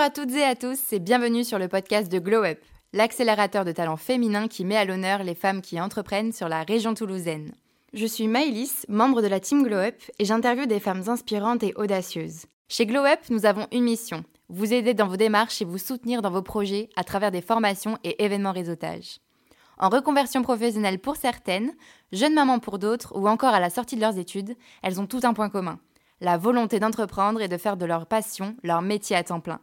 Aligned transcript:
Bonjour 0.00 0.12
à 0.22 0.24
toutes 0.24 0.34
et 0.34 0.44
à 0.44 0.54
tous 0.54 0.94
et 0.94 0.98
bienvenue 0.98 1.44
sur 1.44 1.58
le 1.58 1.68
podcast 1.68 2.10
de 2.10 2.18
Glow 2.18 2.42
Up, 2.42 2.58
l'accélérateur 2.94 3.66
de 3.66 3.72
talents 3.72 3.98
féminins 3.98 4.48
qui 4.48 4.64
met 4.64 4.78
à 4.78 4.86
l'honneur 4.86 5.22
les 5.24 5.34
femmes 5.34 5.60
qui 5.60 5.78
entreprennent 5.78 6.32
sur 6.32 6.48
la 6.48 6.62
région 6.62 6.94
toulousaine. 6.94 7.52
Je 7.92 8.06
suis 8.06 8.26
Maëlys, 8.26 8.86
membre 8.88 9.20
de 9.20 9.26
la 9.26 9.40
team 9.40 9.62
Glow 9.62 9.76
Up 9.76 9.96
et 10.18 10.24
j'interviewe 10.24 10.66
des 10.66 10.80
femmes 10.80 11.02
inspirantes 11.08 11.62
et 11.64 11.74
audacieuses. 11.76 12.46
Chez 12.66 12.86
Glow 12.86 13.04
Up, 13.04 13.18
nous 13.28 13.44
avons 13.44 13.66
une 13.72 13.82
mission 13.82 14.24
vous 14.48 14.72
aider 14.72 14.94
dans 14.94 15.06
vos 15.06 15.18
démarches 15.18 15.60
et 15.60 15.66
vous 15.66 15.76
soutenir 15.76 16.22
dans 16.22 16.30
vos 16.30 16.40
projets 16.40 16.88
à 16.96 17.04
travers 17.04 17.30
des 17.30 17.42
formations 17.42 17.98
et 18.02 18.24
événements 18.24 18.52
réseautage. 18.52 19.18
En 19.76 19.90
reconversion 19.90 20.40
professionnelle 20.40 20.98
pour 20.98 21.16
certaines, 21.16 21.74
jeunes 22.10 22.32
mamans 22.32 22.58
pour 22.58 22.78
d'autres 22.78 23.14
ou 23.14 23.28
encore 23.28 23.52
à 23.52 23.60
la 23.60 23.68
sortie 23.68 23.96
de 23.96 24.00
leurs 24.00 24.16
études, 24.16 24.56
elles 24.82 24.98
ont 24.98 25.06
tout 25.06 25.20
un 25.24 25.34
point 25.34 25.50
commun 25.50 25.78
la 26.22 26.36
volonté 26.36 26.80
d'entreprendre 26.80 27.40
et 27.40 27.48
de 27.48 27.56
faire 27.56 27.76
de 27.76 27.86
leur 27.86 28.06
passion 28.06 28.54
leur 28.62 28.82
métier 28.82 29.16
à 29.16 29.24
temps 29.24 29.40
plein. 29.40 29.60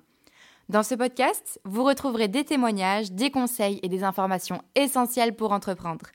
Dans 0.69 0.83
ce 0.83 0.95
podcast, 0.95 1.61
vous 1.63 1.85
retrouverez 1.85 2.27
des 2.27 2.43
témoignages, 2.43 3.13
des 3.13 3.31
conseils 3.31 3.79
et 3.83 3.87
des 3.87 4.03
informations 4.03 4.61
essentielles 4.75 5.33
pour 5.33 5.53
entreprendre. 5.53 6.07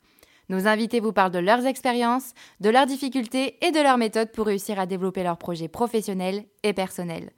Nos 0.50 0.66
invités 0.66 1.00
vous 1.00 1.14
parlent 1.14 1.32
de 1.32 1.38
leurs 1.38 1.64
expériences, 1.64 2.34
de 2.60 2.68
leurs 2.68 2.84
difficultés 2.84 3.56
et 3.64 3.70
de 3.70 3.80
leurs 3.80 3.96
méthodes 3.96 4.30
pour 4.30 4.44
réussir 4.44 4.78
à 4.78 4.84
développer 4.84 5.22
leurs 5.22 5.38
projets 5.38 5.68
professionnels 5.68 6.44
et 6.64 6.74
personnels. 6.74 7.30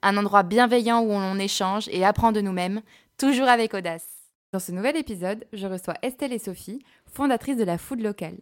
Un 0.00 0.16
endroit 0.16 0.44
bienveillant 0.44 1.02
où 1.02 1.10
on 1.10 1.38
échange 1.38 1.90
et 1.90 2.06
apprend 2.06 2.32
de 2.32 2.40
nous-mêmes, 2.40 2.80
toujours 3.18 3.48
avec 3.48 3.74
audace. 3.74 4.08
Dans 4.54 4.58
ce 4.58 4.72
nouvel 4.72 4.96
épisode, 4.96 5.44
je 5.52 5.66
reçois 5.66 5.96
Estelle 6.00 6.32
et 6.32 6.38
Sophie, 6.38 6.82
fondatrices 7.04 7.58
de 7.58 7.64
la 7.64 7.76
Food 7.76 8.00
Locale. 8.00 8.38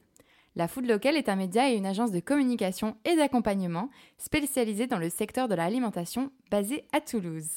La 0.55 0.69
Food 0.69 0.87
Local 0.87 1.17
est 1.17 1.29
un 1.29 1.37
média 1.37 1.69
et 1.69 1.75
une 1.75 1.87
agence 1.87 2.13
de 2.13 2.21
communication 2.21 2.97
et 3.05 3.17
d'accompagnement 3.17 3.91
spécialisée 4.19 4.87
dans 4.87 4.99
le 4.99 5.11
secteur 5.11 5.49
de 5.49 5.57
l'alimentation 5.57 6.31
basée 6.49 6.85
à 6.93 7.01
Toulouse. 7.01 7.49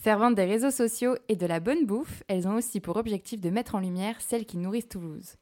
Ferventes 0.00 0.34
des 0.34 0.46
réseaux 0.46 0.70
sociaux 0.70 1.14
et 1.28 1.36
de 1.36 1.44
la 1.44 1.60
bonne 1.60 1.84
bouffe, 1.84 2.22
elles 2.26 2.48
ont 2.48 2.54
aussi 2.54 2.80
pour 2.80 2.96
objectif 2.96 3.38
de 3.38 3.50
mettre 3.50 3.74
en 3.74 3.80
lumière 3.80 4.18
celles 4.20 4.46
qui 4.46 4.56
nourrissent 4.56 4.88
Toulouse. 4.88 5.34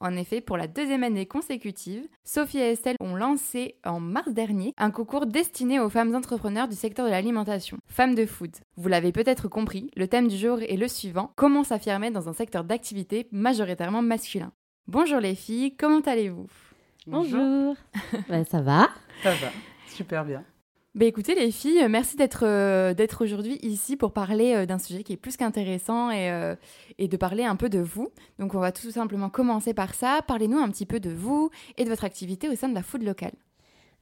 En 0.00 0.16
effet, 0.16 0.40
pour 0.40 0.56
la 0.56 0.66
deuxième 0.66 1.04
année 1.04 1.26
consécutive, 1.26 2.08
Sophie 2.24 2.58
et 2.58 2.72
Estelle 2.72 2.96
ont 2.98 3.14
lancé 3.14 3.76
en 3.84 4.00
mars 4.00 4.32
dernier 4.32 4.74
un 4.78 4.90
concours 4.90 5.26
destiné 5.26 5.78
aux 5.78 5.90
femmes 5.90 6.12
entrepreneurs 6.16 6.66
du 6.66 6.74
secteur 6.74 7.06
de 7.06 7.10
l'alimentation, 7.12 7.78
Femmes 7.86 8.16
de 8.16 8.26
Food. 8.26 8.56
Vous 8.76 8.88
l'avez 8.88 9.12
peut-être 9.12 9.46
compris, 9.46 9.92
le 9.94 10.08
thème 10.08 10.26
du 10.26 10.36
jour 10.36 10.58
est 10.60 10.76
le 10.76 10.88
suivant, 10.88 11.30
comment 11.36 11.62
s'affirmer 11.62 12.10
dans 12.10 12.28
un 12.28 12.32
secteur 12.32 12.64
d'activité 12.64 13.28
majoritairement 13.30 14.02
masculin. 14.02 14.50
Bonjour 14.88 15.20
les 15.20 15.36
filles, 15.36 15.76
comment 15.76 16.00
allez-vous? 16.00 16.50
Bonjour. 17.06 17.76
Ben, 18.28 18.44
ça 18.50 18.60
va 18.60 18.88
Ça 19.22 19.30
va, 19.34 19.50
super 19.86 20.24
bien. 20.24 20.42
Bah 20.96 21.04
écoutez 21.04 21.36
les 21.36 21.52
filles, 21.52 21.86
merci 21.88 22.16
d'être 22.16 22.44
euh, 22.44 22.92
aujourd'hui 23.20 23.60
ici 23.62 23.96
pour 23.96 24.12
parler 24.12 24.54
euh, 24.54 24.66
d'un 24.66 24.80
sujet 24.80 25.04
qui 25.04 25.12
est 25.12 25.16
plus 25.16 25.36
qu'intéressant 25.36 26.10
et, 26.10 26.32
euh, 26.32 26.56
et 26.98 27.06
de 27.06 27.16
parler 27.16 27.44
un 27.44 27.54
peu 27.54 27.68
de 27.68 27.78
vous. 27.78 28.08
Donc 28.40 28.56
on 28.56 28.58
va 28.58 28.72
tout 28.72 28.90
simplement 28.90 29.30
commencer 29.30 29.72
par 29.72 29.94
ça. 29.94 30.18
Parlez-nous 30.26 30.58
un 30.58 30.68
petit 30.68 30.86
peu 30.86 30.98
de 30.98 31.10
vous 31.10 31.50
et 31.78 31.84
de 31.84 31.88
votre 31.88 32.02
activité 32.02 32.48
au 32.48 32.56
sein 32.56 32.68
de 32.68 32.74
la 32.74 32.82
food 32.82 33.04
locale. 33.04 33.34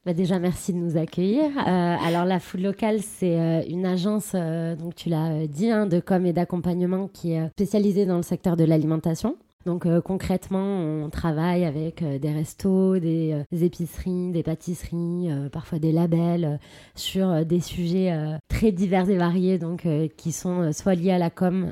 Bah 0.03 0.13
déjà, 0.13 0.39
merci 0.39 0.73
de 0.73 0.79
nous 0.79 0.97
accueillir. 0.97 1.55
alors, 1.59 2.23
la 2.23 2.39
Food 2.39 2.61
Locale, 2.61 3.01
c'est 3.01 3.67
une 3.67 3.85
agence, 3.85 4.33
donc 4.33 4.95
tu 4.95 5.09
l'as 5.09 5.45
dit, 5.45 5.69
hein, 5.69 5.87
de 5.87 5.99
com 5.99 6.25
et 6.25 6.31
d'accompagnement 6.31 7.09
qui 7.09 7.33
est 7.33 7.49
spécialisée 7.49 8.05
dans 8.05 8.15
le 8.15 8.23
secteur 8.23 8.55
de 8.55 8.63
l'alimentation. 8.63 9.35
Donc 9.65 9.85
euh, 9.85 9.99
concrètement, 9.99 10.79
on 10.79 11.09
travaille 11.09 11.65
avec 11.65 12.01
euh, 12.01 12.17
des 12.17 12.31
restos, 12.31 12.97
des, 12.97 13.33
euh, 13.33 13.65
épiceries, 13.65 14.31
des 14.31 14.41
pâtisseries, 14.41 15.27
parfois 15.51 15.79
des 15.79 15.91
labels 15.91 16.59
sur 16.95 17.45
des 17.45 17.59
sujets 17.59 18.17
très 18.47 18.71
divers 18.71 19.09
et 19.09 19.17
variés, 19.17 19.57
donc 19.57 19.85
qui 20.15 20.31
sont 20.31 20.71
soit 20.71 20.95
liés 20.95 21.11
à 21.11 21.17
la 21.17 21.29
com, 21.29 21.71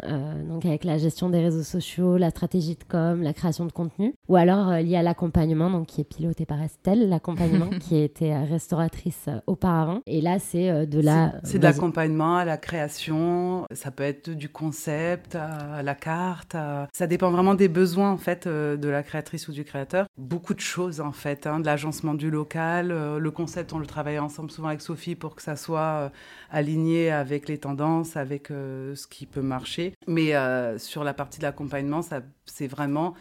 donc 0.50 0.66
avec 0.66 0.84
la 0.84 0.98
gestion 0.98 1.30
des 1.30 1.40
réseaux 1.40 1.64
sociaux, 1.64 2.18
la 2.18 2.30
stratégie 2.30 2.76
de 2.76 2.84
com, 2.84 3.22
la 3.22 3.34
création 3.34 3.66
de 3.66 3.72
contenu, 3.72 4.14
ou 4.28 4.36
alors 4.36 4.72
liés 4.74 4.98
à 4.98 5.02
l'accompagnement, 5.02 5.70
donc 5.70 5.88
qui 5.88 6.02
est 6.02 6.04
piloté 6.04 6.46
par 6.46 6.62
Estelle, 6.62 7.08
l'accompagnement 7.10 7.70
qui 7.80 7.98
était 7.98 8.38
restauratrice 8.44 9.30
auparavant. 9.48 10.02
Et 10.06 10.22
là, 10.22 10.40
c'est 10.40 10.86
de 10.86 11.00
la 11.00 11.36
c'est 11.44 11.60
de 11.60 11.64
l'accompagnement 11.64 12.36
à 12.36 12.46
la 12.46 12.58
création. 12.58 13.66
Ça 13.72 13.92
peut 13.92 14.04
être 14.04 14.30
du 14.30 14.50
concept 14.50 15.36
à 15.36 15.82
la 15.84 15.96
carte. 15.96 16.56
Ça 16.94 17.08
dépend 17.08 17.32
vraiment 17.32 17.56
des 17.56 17.70
en 17.96 18.18
fait 18.18 18.48
euh, 18.48 18.78
de 18.78 18.90
la 18.90 19.04
créatrice 19.04 19.48
ou 19.48 19.52
du 19.52 19.64
créateur. 19.64 20.08
Beaucoup 20.18 20.54
de 20.54 20.60
choses 20.60 21.00
en 21.00 21.12
fait, 21.12 21.48
hein, 21.48 21.60
de 21.60 21.66
l'agencement 21.66 22.14
du 22.14 22.30
local, 22.30 22.92
euh, 22.92 23.20
le 23.20 23.32
concept, 23.32 23.74
on 23.74 23.80
le 23.80 23.86
travaille 23.86 24.20
ensemble 24.20 24.52
souvent 24.52 24.68
avec 24.68 24.82
Sophie 24.82 25.16
pour 25.16 25.36
que 25.36 25.42
ça 25.42 25.56
soit 25.56 25.80
euh, 25.80 26.10
aligné 26.50 27.12
avec 27.12 27.48
les 27.48 27.58
tendances, 27.58 28.18
avec 28.18 28.48
ce 28.48 29.08
qui 29.08 29.26
peut 29.26 29.42
marcher. 29.42 29.94
Mais 30.08 30.34
sur 30.78 31.04
la 31.04 31.14
partie 31.14 31.40
de 31.40 31.44
l'accompagnement, 31.44 32.02
c'est 32.46 32.68
vraiment 32.68 33.14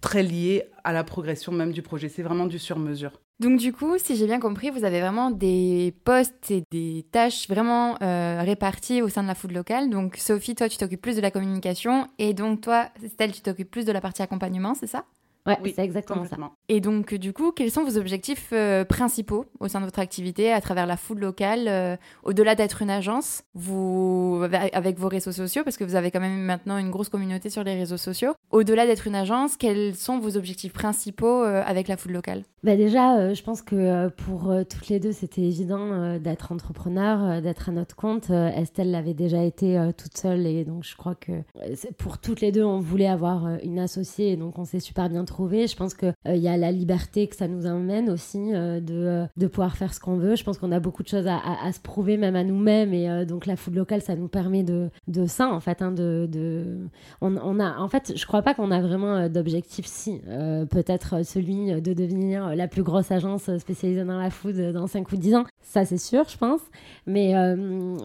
très 0.00 0.22
lié 0.22 0.64
à 0.84 0.92
la 0.92 1.04
progression 1.04 1.52
même 1.52 1.72
du 1.72 1.82
projet. 1.82 2.08
C'est 2.08 2.22
vraiment 2.22 2.46
du 2.46 2.58
sur-mesure. 2.58 3.21
Donc 3.42 3.58
du 3.58 3.72
coup, 3.72 3.98
si 3.98 4.14
j'ai 4.14 4.26
bien 4.26 4.38
compris, 4.38 4.70
vous 4.70 4.84
avez 4.84 5.00
vraiment 5.00 5.32
des 5.32 5.92
postes 6.04 6.48
et 6.52 6.62
des 6.70 7.04
tâches 7.10 7.48
vraiment 7.48 7.96
euh, 8.00 8.40
réparties 8.40 9.02
au 9.02 9.08
sein 9.08 9.24
de 9.24 9.26
la 9.26 9.34
food 9.34 9.50
locale. 9.50 9.90
Donc 9.90 10.16
Sophie, 10.16 10.54
toi, 10.54 10.68
tu 10.68 10.76
t'occupes 10.76 11.02
plus 11.02 11.16
de 11.16 11.20
la 11.20 11.32
communication 11.32 12.06
et 12.20 12.34
donc 12.34 12.60
toi, 12.60 12.88
Estelle, 13.02 13.32
tu 13.32 13.40
t'occupes 13.40 13.68
plus 13.68 13.84
de 13.84 13.90
la 13.90 14.00
partie 14.00 14.22
accompagnement, 14.22 14.74
c'est 14.74 14.86
ça? 14.86 15.06
Ouais, 15.46 15.58
oui, 15.62 15.72
c'est 15.74 15.82
exactement 15.82 16.24
ça. 16.24 16.36
Et 16.68 16.80
donc, 16.80 17.14
du 17.14 17.32
coup, 17.32 17.50
quels 17.50 17.70
sont 17.70 17.84
vos 17.84 17.98
objectifs 17.98 18.50
euh, 18.52 18.84
principaux 18.84 19.44
au 19.58 19.66
sein 19.66 19.80
de 19.80 19.86
votre 19.86 19.98
activité 19.98 20.52
à 20.52 20.60
travers 20.60 20.86
la 20.86 20.96
food 20.96 21.18
locale, 21.18 21.66
euh, 21.66 21.96
au-delà 22.22 22.54
d'être 22.54 22.80
une 22.80 22.90
agence, 22.90 23.42
vous 23.54 24.44
avec 24.72 24.98
vos 24.98 25.08
réseaux 25.08 25.32
sociaux, 25.32 25.64
parce 25.64 25.76
que 25.76 25.84
vous 25.84 25.96
avez 25.96 26.12
quand 26.12 26.20
même 26.20 26.42
maintenant 26.42 26.78
une 26.78 26.90
grosse 26.90 27.08
communauté 27.08 27.50
sur 27.50 27.64
les 27.64 27.74
réseaux 27.74 27.96
sociaux. 27.96 28.34
Au-delà 28.52 28.86
d'être 28.86 29.08
une 29.08 29.16
agence, 29.16 29.56
quels 29.56 29.96
sont 29.96 30.20
vos 30.20 30.36
objectifs 30.36 30.72
principaux 30.72 31.42
euh, 31.42 31.62
avec 31.66 31.88
la 31.88 31.96
food 31.96 32.12
locale? 32.12 32.44
Bah 32.62 32.76
déjà, 32.76 33.34
je 33.34 33.42
pense 33.42 33.60
que 33.60 34.08
pour 34.10 34.54
toutes 34.70 34.86
les 34.86 35.00
deux, 35.00 35.10
c'était 35.10 35.42
évident 35.42 36.16
d'être 36.20 36.52
entrepreneur, 36.52 37.42
d'être 37.42 37.68
à 37.70 37.72
notre 37.72 37.96
compte. 37.96 38.30
Estelle 38.30 38.92
l'avait 38.92 39.14
déjà 39.14 39.42
été 39.42 39.90
toute 39.98 40.16
seule, 40.16 40.46
et 40.46 40.64
donc 40.64 40.84
je 40.84 40.94
crois 40.94 41.16
que 41.16 41.32
pour 41.98 42.18
toutes 42.18 42.40
les 42.40 42.52
deux, 42.52 42.62
on 42.62 42.78
voulait 42.78 43.08
avoir 43.08 43.48
une 43.64 43.80
associée, 43.80 44.30
et 44.30 44.36
donc 44.36 44.60
on 44.60 44.64
s'est 44.64 44.78
super 44.78 45.08
bien 45.08 45.24
je 45.38 45.76
pense 45.76 45.94
qu'il 45.94 46.14
il 46.26 46.32
euh, 46.32 46.36
y 46.36 46.48
a 46.48 46.56
la 46.56 46.72
liberté 46.72 47.26
que 47.26 47.36
ça 47.36 47.48
nous 47.48 47.66
emmène 47.66 48.10
aussi 48.10 48.54
euh, 48.54 48.80
de, 48.80 48.94
euh, 48.94 49.26
de 49.36 49.46
pouvoir 49.46 49.76
faire 49.76 49.94
ce 49.94 50.00
qu'on 50.00 50.16
veut. 50.16 50.36
Je 50.36 50.44
pense 50.44 50.58
qu'on 50.58 50.72
a 50.72 50.80
beaucoup 50.80 51.02
de 51.02 51.08
choses 51.08 51.26
à, 51.26 51.72
se 51.72 51.80
prouver, 51.80 52.16
même 52.16 52.36
à 52.36 52.44
nous-mêmes. 52.44 52.92
Et 52.92 53.24
donc 53.26 53.46
la 53.46 53.56
food 53.56 53.74
locale, 53.74 54.02
ça 54.02 54.14
nous 54.16 54.28
permet 54.28 54.62
de, 54.62 54.90
de 55.08 55.26
ça, 55.26 55.48
en 55.48 55.60
fait. 55.60 55.82
Hein, 55.82 55.92
de, 55.92 56.28
de... 56.30 56.78
On, 57.20 57.60
a, 57.60 57.78
en 57.78 57.88
fait, 57.88 58.12
je 58.16 58.26
crois 58.26 58.42
pas 58.42 58.54
qu'on 58.54 58.70
a 58.70 58.80
vraiment 58.80 59.28
d'objectif, 59.28 59.86
si. 59.86 60.20
Peut-être 60.70 61.24
celui 61.24 61.80
de 61.80 61.92
devenir 61.92 62.54
la 62.54 62.68
plus 62.68 62.82
grosse 62.82 63.10
agence 63.10 63.56
spécialisée 63.58 64.04
dans 64.04 64.18
la 64.18 64.30
food 64.30 64.56
dans 64.72 64.86
5 64.86 65.10
ou 65.12 65.16
10 65.16 65.34
ans. 65.36 65.44
Ça, 65.62 65.84
c'est 65.84 65.98
sûr, 65.98 66.24
je 66.28 66.36
pense. 66.36 66.60
Mais, 67.06 67.34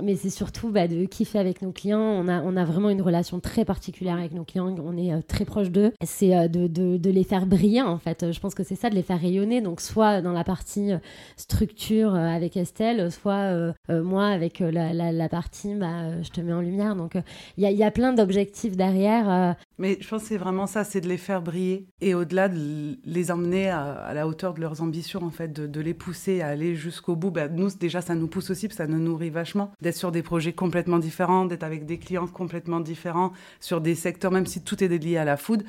mais 0.03 0.15
c'est 0.15 0.29
surtout 0.29 0.69
bah, 0.69 0.87
de 0.87 1.05
kiffer 1.05 1.39
avec 1.39 1.61
nos 1.61 1.71
clients. 1.71 1.99
On 1.99 2.27
a, 2.27 2.41
on 2.41 2.55
a 2.55 2.65
vraiment 2.65 2.89
une 2.89 3.01
relation 3.01 3.39
très 3.39 3.65
particulière 3.65 4.17
avec 4.17 4.33
nos 4.33 4.43
clients. 4.43 4.73
On 4.83 4.97
est 4.97 5.21
très 5.23 5.45
proche 5.45 5.69
d'eux. 5.69 5.91
C'est 6.03 6.49
de, 6.49 6.67
de, 6.67 6.97
de 6.97 7.09
les 7.17 7.23
faire 7.23 7.45
briller 7.45 7.81
en 7.81 7.97
fait. 7.97 8.31
Je 8.31 8.39
pense 8.39 8.53
que 8.53 8.63
c'est 8.63 8.75
ça 8.75 8.89
de 8.89 8.95
les 8.95 9.01
faire 9.01 9.19
rayonner. 9.19 9.61
Donc 9.61 9.81
soit 9.81 10.21
dans 10.21 10.33
la 10.33 10.43
partie 10.43 10.91
euh, 10.91 10.97
structure 11.35 12.13
euh, 12.13 12.27
avec 12.27 12.55
Estelle, 12.57 13.11
soit 13.11 13.33
euh, 13.33 13.73
moi 13.89 14.27
avec 14.27 14.59
la, 14.59 14.93
la, 14.93 15.29
partie 15.29 15.73
bah, 15.75 16.21
je 16.21 16.29
te 16.29 16.41
mets 16.41 16.53
en 16.53 16.61
lumière. 16.61 16.95
Donc 16.95 17.17
il 17.57 17.67
y, 17.67 17.73
y, 17.73 17.83
a 17.83 17.91
plein 17.91 18.13
d'objectifs 18.13 18.77
derrière. 18.77 19.55
Mais 19.79 19.97
je 19.99 20.07
pense 20.07 20.23
que 20.23 20.27
c'est 20.29 20.37
vraiment 20.37 20.67
ça, 20.67 20.83
c'est 20.83 21.01
de 21.01 21.07
les 21.07 21.17
faire 21.17 21.41
briller 21.41 21.87
et 22.01 22.13
au-delà 22.13 22.49
de 22.49 22.97
les 23.05 23.31
emmener 23.31 23.69
à, 23.69 24.11
la 24.13 24.27
hauteur 24.27 24.53
de 24.53 24.61
leurs 24.61 24.81
ambitions 24.81 25.23
en 25.23 25.31
fait, 25.31 25.51
de, 25.53 25.81
les 25.81 25.93
pousser 25.93 26.41
à 26.41 26.47
aller 26.47 26.75
jusqu'au 26.75 27.15
bout. 27.15 27.31
Bah, 27.31 27.47
nous 27.47 27.69
déjà 27.79 28.01
ça 28.01 28.15
nous 28.15 28.27
pousse 28.27 28.49
aussi, 28.49 28.69
ça 28.71 28.87
nous 28.87 28.99
nourrit 28.99 29.29
vachement 29.29 29.71
d'être 29.81 29.95
sur 29.95 30.11
des 30.11 30.23
projets 30.23 30.53
complètement 30.53 30.99
différents, 30.99 31.45
d'être 31.45 31.63
avec 31.63 31.85
des 31.85 31.97
clients 31.97 32.27
complètement 32.27 32.79
différents, 32.79 33.31
sur 33.59 33.81
des 33.81 33.95
secteurs 33.95 34.31
même 34.31 34.45
si 34.45 34.61
tout 34.61 34.83
est 34.83 34.87
lié 34.87 35.17
à 35.17 35.25
la 35.25 35.37
food 35.37 35.63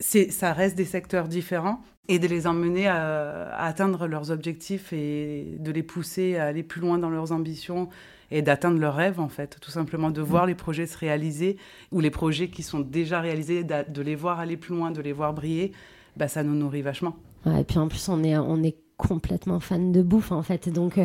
ça 0.00 0.52
reste 0.52 0.76
des 0.76 0.84
secteurs 0.84 1.28
différents 1.28 1.80
et 2.08 2.18
de 2.18 2.26
les 2.26 2.46
emmener 2.46 2.86
à, 2.86 3.54
atteindre 3.56 4.06
leurs 4.06 4.30
objectifs 4.30 4.92
et 4.92 5.56
de 5.58 5.70
les 5.70 5.82
pousser 5.82 6.36
à 6.36 6.46
aller 6.46 6.62
plus 6.62 6.80
loin 6.80 6.98
dans 6.98 7.10
leurs 7.10 7.32
ambitions 7.32 7.88
et 8.30 8.42
d'atteindre 8.42 8.78
leurs 8.78 8.94
rêves 8.94 9.20
en 9.20 9.28
fait, 9.28 9.58
tout 9.60 9.70
simplement 9.70 10.10
de 10.10 10.20
voir 10.20 10.44
mm. 10.44 10.48
les 10.48 10.54
projets 10.54 10.86
se 10.86 10.98
réaliser 10.98 11.56
ou 11.92 12.00
les 12.00 12.10
projets 12.10 12.48
qui 12.48 12.62
sont 12.62 12.80
déjà 12.80 13.20
réalisés, 13.20 13.64
de 13.64 14.02
les 14.02 14.14
voir 14.14 14.40
aller 14.40 14.56
plus 14.56 14.74
loin, 14.74 14.90
de 14.90 15.00
les 15.00 15.12
voir 15.12 15.32
briller, 15.32 15.72
bah, 16.16 16.28
ça 16.28 16.42
nous 16.42 16.54
nourrit 16.54 16.82
vachement. 16.82 17.16
et 17.46 17.64
puis 17.64 17.78
en 17.78 17.88
plus 17.88 18.08
on 18.08 18.22
est, 18.22 18.36
on 18.36 18.62
est 18.62 18.76
complètement 18.98 19.60
fan 19.60 19.92
de 19.92 20.02
bouffe 20.02 20.32
en 20.32 20.42
fait. 20.42 20.68
Donc, 20.68 21.00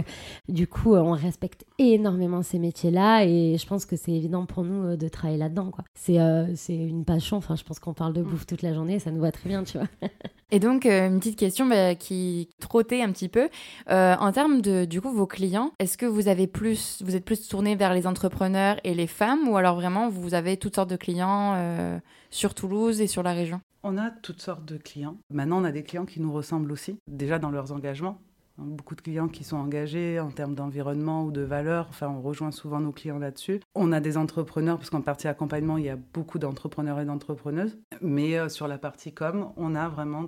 du 0.49 0.67
coup, 0.67 0.95
on 0.95 1.11
respecte 1.11 1.63
énormément 1.79 2.41
ces 2.41 2.59
métiers-là 2.59 3.23
et 3.23 3.55
je 3.57 3.65
pense 3.65 3.85
que 3.85 3.95
c'est 3.95 4.11
évident 4.11 4.45
pour 4.45 4.65
nous 4.65 4.97
de 4.97 5.07
travailler 5.07 5.39
là-dedans. 5.39 5.71
quoi. 5.71 5.85
C'est 5.93 6.17
c'est 6.55 6.75
une 6.75 7.05
passion. 7.05 7.37
Enfin, 7.37 7.55
je 7.55 7.63
pense 7.63 7.79
qu'on 7.79 7.93
parle 7.93 8.13
de 8.13 8.21
mm. 8.21 8.25
bouffe 8.25 8.45
toute 8.45 8.63
la 8.63 8.73
journée, 8.73 8.99
ça 8.99 9.11
nous 9.11 9.21
va 9.21 9.31
très 9.31 9.47
bien, 9.47 9.63
tu 9.63 9.77
vois. 9.77 9.87
Et 10.51 10.59
donc, 10.59 10.85
une 10.85 11.19
petite 11.19 11.37
question 11.37 11.65
bah, 11.65 11.95
qui 11.95 12.49
trottait 12.59 13.01
un 13.01 13.11
petit 13.11 13.29
peu. 13.29 13.49
en 13.87 14.31
termes 14.31 14.61
de, 14.61 14.85
du 14.85 14.99
coup, 14.99 15.11
vos 15.11 15.27
clients, 15.27 15.71
est-ce 15.79 15.97
que 15.97 16.05
vous 16.05 16.27
avez 16.27 16.47
plus, 16.47 17.01
vous 17.03 17.15
êtes 17.15 17.25
plus 17.25 17.47
tourné 17.47 17.75
vers 17.75 17.93
les 17.93 18.05
entrepreneurs 18.05 18.79
et 18.83 18.93
les 18.93 19.07
femmes 19.07 19.47
ou 19.47 19.57
alors 19.57 19.75
vraiment 19.75 20.09
vous 20.09 20.33
avez 20.33 20.57
toutes 20.57 20.75
sortes 20.75 20.89
de 20.89 20.95
clients 20.95 21.99
sur 22.29 22.53
Toulouse 22.53 23.01
et 23.01 23.07
sur 23.07 23.23
la 23.23 23.33
région? 23.33 23.61
On 23.85 23.97
a 23.97 24.09
toutes 24.09 24.41
sortes 24.41 24.63
de 24.63 24.77
clients. 24.77 25.17
Maintenant, 25.29 25.61
on 25.61 25.65
a 25.65 25.71
des 25.73 25.83
clients 25.83 26.05
qui 26.05 26.21
nous 26.21 26.31
ressemblent 26.31 26.71
aussi, 26.71 26.97
déjà 27.07 27.37
dans 27.37 27.51
leurs 27.51 27.73
engagements. 27.73 28.21
Beaucoup 28.57 28.95
de 28.95 29.01
clients 29.01 29.27
qui 29.27 29.43
sont 29.43 29.57
engagés 29.57 30.21
en 30.21 30.31
termes 30.31 30.55
d'environnement 30.55 31.25
ou 31.25 31.31
de 31.31 31.41
valeurs. 31.41 31.87
Enfin, 31.89 32.07
on 32.07 32.21
rejoint 32.21 32.51
souvent 32.51 32.79
nos 32.79 32.93
clients 32.93 33.19
là-dessus. 33.19 33.59
On 33.75 33.91
a 33.91 33.99
des 33.99 34.15
entrepreneurs, 34.15 34.77
parce 34.77 34.89
qu'en 34.89 35.01
partie 35.01 35.27
accompagnement, 35.27 35.77
il 35.77 35.83
y 35.83 35.89
a 35.89 35.97
beaucoup 36.13 36.39
d'entrepreneurs 36.39 37.01
et 37.01 37.05
d'entrepreneuses. 37.05 37.77
Mais 37.99 38.37
euh, 38.37 38.47
sur 38.47 38.69
la 38.69 38.77
partie 38.77 39.11
com, 39.11 39.51
on 39.57 39.75
a 39.75 39.89
vraiment 39.89 40.27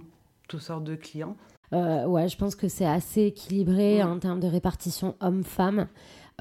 toutes 0.49 0.61
sortes 0.61 0.83
de 0.83 0.95
clients. 0.95 1.37
Euh, 1.71 2.05
ouais, 2.05 2.27
je 2.27 2.37
pense 2.37 2.55
que 2.55 2.67
c'est 2.67 2.85
assez 2.85 3.21
équilibré 3.23 4.03
en 4.03 4.19
termes 4.19 4.41
de 4.41 4.47
répartition 4.47 5.15
homme-femme. 5.21 5.87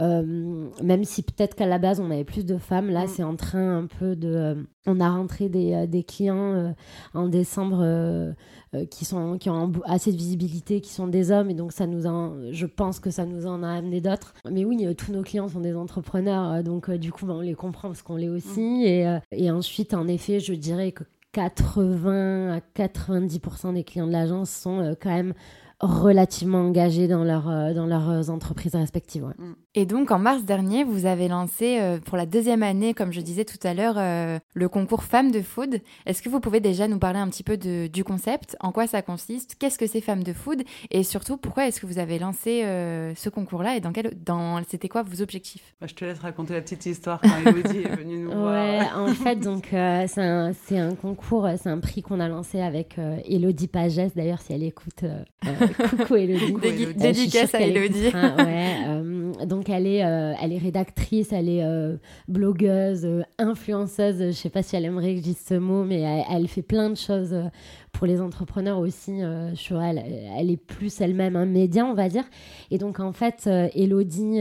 Euh, 0.01 0.69
même 0.83 1.05
si 1.05 1.23
peut-être 1.23 1.55
qu'à 1.55 1.67
la 1.67 1.79
base 1.79 2.01
on 2.01 2.11
avait 2.11 2.25
plus 2.25 2.45
de 2.45 2.59
femmes, 2.59 2.91
là 2.91 3.05
mm. 3.05 3.09
c'est 3.09 3.23
en 3.23 3.37
train 3.37 3.79
un 3.79 3.87
peu 3.87 4.17
de. 4.17 4.29
Euh, 4.29 4.55
on 4.87 5.01
a 5.01 5.09
rentré 5.09 5.49
des, 5.49 5.73
euh, 5.73 5.87
des 5.87 6.03
clients 6.03 6.75
en 7.15 7.29
décembre 7.29 8.35
qui, 8.91 9.05
sont, 9.05 9.39
qui 9.39 9.49
ont 9.49 9.71
assez 9.85 10.11
de 10.11 10.17
visibilité, 10.17 10.81
qui 10.81 10.93
sont 10.93 11.07
des 11.07 11.31
hommes, 11.31 11.49
et 11.49 11.55
donc 11.55 11.73
ça 11.73 11.87
nous 11.87 12.07
en, 12.07 12.35
je 12.51 12.67
pense 12.67 12.99
que 12.99 13.11
ça 13.11 13.25
nous 13.25 13.47
en 13.47 13.63
a 13.63 13.69
amené 13.69 14.01
d'autres. 14.01 14.35
Mais 14.51 14.65
oui, 14.65 14.85
tous 14.97 15.13
nos 15.13 15.23
clients 15.23 15.49
sont 15.49 15.61
des 15.61 15.75
entrepreneurs, 15.75 16.63
donc 16.65 16.91
du 16.91 17.13
coup 17.13 17.25
ben, 17.25 17.35
on 17.35 17.41
les 17.41 17.55
comprend 17.55 17.89
parce 17.89 18.03
qu'on 18.03 18.17
l'est 18.17 18.29
aussi. 18.29 18.61
Mm. 18.61 18.83
Et, 18.83 19.19
et 19.33 19.51
ensuite, 19.51 19.95
en 19.95 20.09
effet, 20.09 20.41
je 20.41 20.55
dirais 20.55 20.93
que 20.93 21.05
80 21.33 22.57
à 22.57 22.61
90% 22.83 23.75
des 23.75 23.85
clients 23.85 24.07
de 24.07 24.13
l'agence 24.13 24.51
sont 24.51 24.97
quand 25.01 25.11
même 25.11 25.35
relativement 25.85 26.67
engagés 26.67 27.09
dans, 27.09 27.25
leur, 27.25 27.45
dans 27.75 27.87
leurs 27.87 28.31
entreprises 28.31 28.75
respectives. 28.75 29.33
Mm. 29.39 29.53
Et 29.77 29.87
donc, 29.87 30.13
en 30.13 30.21
mars 30.21 30.45
dernier, 30.45 30.85
vous 30.85 31.05
avez 31.05 31.27
lancé 31.27 31.81
euh, 31.81 31.99
pour 31.99 32.17
la 32.17 32.27
deuxième 32.27 32.63
année, 32.63 32.95
comme 32.95 33.13
je 33.13 33.21
disais 33.21 33.45
tout 33.45 33.59
à 33.67 33.75
l'heure, 33.75 33.97
euh, 33.99 34.39
le 34.55 34.69
concours 34.69 35.03
Femmes 35.03 35.33
de 35.33 35.43
Food. 35.43 35.81
Est-ce 36.07 36.23
que 36.23 36.29
vous 36.29 36.39
pouvez 36.39 36.61
déjà 36.61 36.87
nous 36.87 37.01
parler 37.01 37.19
un 37.19 37.29
petit 37.29 37.43
peu 37.43 37.57
de, 37.57 37.89
du 37.89 38.05
concept? 38.05 38.57
En 38.61 38.71
quoi 38.71 38.87
ça 38.87 39.03
consiste? 39.03 39.57
Qu'est-ce 39.59 39.77
que 39.77 39.89
c'est 39.89 40.01
Femmes 40.01 40.23
de 40.23 40.33
Food? 40.33 40.63
Et 40.93 41.03
surtout, 41.03 41.37
pourquoi 41.37 41.67
est-ce 41.67 41.81
que 41.81 41.87
vous 41.87 41.99
avez 41.99 42.21
lancé 42.21 42.63
euh, 42.63 43.17
ce 43.17 43.29
concours-là 43.29 43.77
Et 43.77 43.81
dans 43.81 43.91
quel, 43.91 44.13
dans, 44.25 44.63
c'était 44.69 44.89
quoi 44.89 45.03
vos 45.03 45.21
objectifs? 45.23 45.75
Bah, 45.81 45.89
Je 45.89 45.95
te 45.95 46.05
laisse 46.05 46.21
raconter 46.21 46.55
la 46.55 46.61
petite 46.61 46.87
histoire 46.87 47.21
quand 47.21 47.37
Elodie 47.45 47.79
est 47.79 47.97
venue 47.97 48.19
nous 48.19 48.31
voir. 48.31 48.53
Ouais, 48.53 48.81
en 48.95 49.09
fait, 49.09 49.37
donc, 49.37 49.67
c'est, 49.71 50.19
un, 50.19 50.53
c'est 50.53 50.79
un 50.79 50.95
concours, 50.95 51.49
c'est 51.61 51.69
un 51.69 51.81
prix 51.81 52.03
qu'on 52.03 52.21
a 52.21 52.29
lancé 52.29 52.61
avec 52.61 52.97
Elodie 53.25 53.67
Pagès. 53.67 54.15
D'ailleurs, 54.15 54.41
si 54.41 54.53
elle 54.53 54.63
écoute, 54.63 55.03
coucou 55.91 56.17
Elodie. 56.17 56.95
Dédicace 56.95 57.55
à 57.55 57.61
Elodie. 57.61 58.09
ouais, 58.39 58.75
donc, 59.47 59.69
elle 59.69 59.87
est, 59.87 60.05
euh, 60.05 60.33
elle 60.41 60.53
est 60.53 60.59
rédactrice, 60.59 61.33
elle 61.33 61.49
est 61.49 61.65
euh, 61.65 61.97
blogueuse, 62.29 63.05
euh, 63.05 63.23
influenceuse. 63.39 64.19
Je 64.19 64.33
sais 64.33 64.51
pas 64.51 64.63
si 64.63 64.77
elle 64.77 64.85
aimerait 64.85 65.13
que 65.13 65.19
je 65.19 65.23
dise 65.23 65.43
ce 65.45 65.55
mot, 65.55 65.85
mais 65.85 66.01
elle, 66.31 66.49
fait 66.49 66.63
plein 66.63 66.91
de 66.91 66.97
choses 66.97 67.35
pour 67.93 68.07
les 68.07 68.21
entrepreneurs 68.21 68.79
aussi. 68.79 69.21
sur 69.55 69.81
elle, 69.81 70.03
elle 70.39 70.51
est 70.51 70.57
plus 70.57 71.01
elle-même 71.01 71.37
un 71.37 71.47
média, 71.47 71.85
on 71.85 71.95
va 71.95 72.09
dire. 72.09 72.25
Et 72.71 72.79
donc 72.79 73.01
en 73.01 73.13
fait, 73.13 73.49
Elodie 73.75 74.41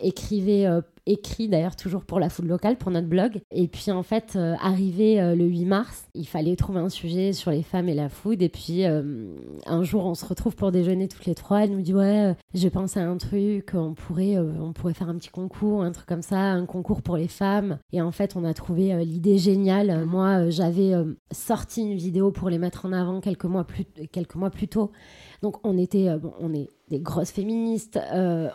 écrivait 0.00 0.66
écrit 1.06 1.48
d'ailleurs 1.48 1.76
toujours 1.76 2.04
pour 2.04 2.18
la 2.18 2.28
food 2.28 2.46
locale, 2.46 2.76
pour 2.76 2.90
notre 2.90 3.08
blog. 3.08 3.40
Et 3.50 3.68
puis 3.68 3.90
en 3.90 4.02
fait, 4.02 4.34
euh, 4.36 4.54
arrivé 4.60 5.20
euh, 5.20 5.34
le 5.34 5.44
8 5.44 5.64
mars, 5.66 6.08
il 6.14 6.26
fallait 6.26 6.56
trouver 6.56 6.80
un 6.80 6.88
sujet 6.88 7.32
sur 7.32 7.50
les 7.50 7.62
femmes 7.62 7.88
et 7.88 7.94
la 7.94 8.08
food. 8.08 8.42
Et 8.42 8.48
puis 8.48 8.84
euh, 8.84 9.34
un 9.66 9.82
jour, 9.82 10.06
on 10.06 10.14
se 10.14 10.24
retrouve 10.24 10.54
pour 10.56 10.72
déjeuner 10.72 11.08
toutes 11.08 11.26
les 11.26 11.34
trois. 11.34 11.64
Elle 11.64 11.72
nous 11.72 11.82
dit 11.82 11.94
ouais, 11.94 12.34
j'ai 12.54 12.70
pensé 12.70 13.00
à 13.00 13.08
un 13.08 13.16
truc, 13.16 13.70
on 13.74 13.94
pourrait, 13.94 14.38
on 14.38 14.72
pourrait 14.72 14.94
faire 14.94 15.08
un 15.08 15.16
petit 15.16 15.30
concours, 15.30 15.82
un 15.82 15.92
truc 15.92 16.06
comme 16.06 16.22
ça, 16.22 16.38
un 16.38 16.66
concours 16.66 17.02
pour 17.02 17.16
les 17.16 17.28
femmes. 17.28 17.78
Et 17.92 18.00
en 18.00 18.12
fait, 18.12 18.36
on 18.36 18.44
a 18.44 18.54
trouvé 18.54 19.04
l'idée 19.04 19.38
géniale. 19.38 20.04
Moi, 20.06 20.50
j'avais 20.50 20.92
sorti 21.32 21.82
une 21.82 21.96
vidéo 21.96 22.30
pour 22.30 22.48
les 22.48 22.58
mettre 22.58 22.86
en 22.86 22.92
avant 22.92 23.20
quelques 23.20 23.44
mois 23.44 23.64
plus, 23.64 23.84
quelques 24.12 24.34
mois 24.34 24.50
plus 24.50 24.68
tôt. 24.68 24.90
Donc 25.44 25.58
on 25.62 25.76
était, 25.76 26.08
on 26.40 26.54
est 26.54 26.70
des 26.88 27.00
grosses 27.00 27.30
féministes. 27.30 27.98
Euh, 28.14 28.48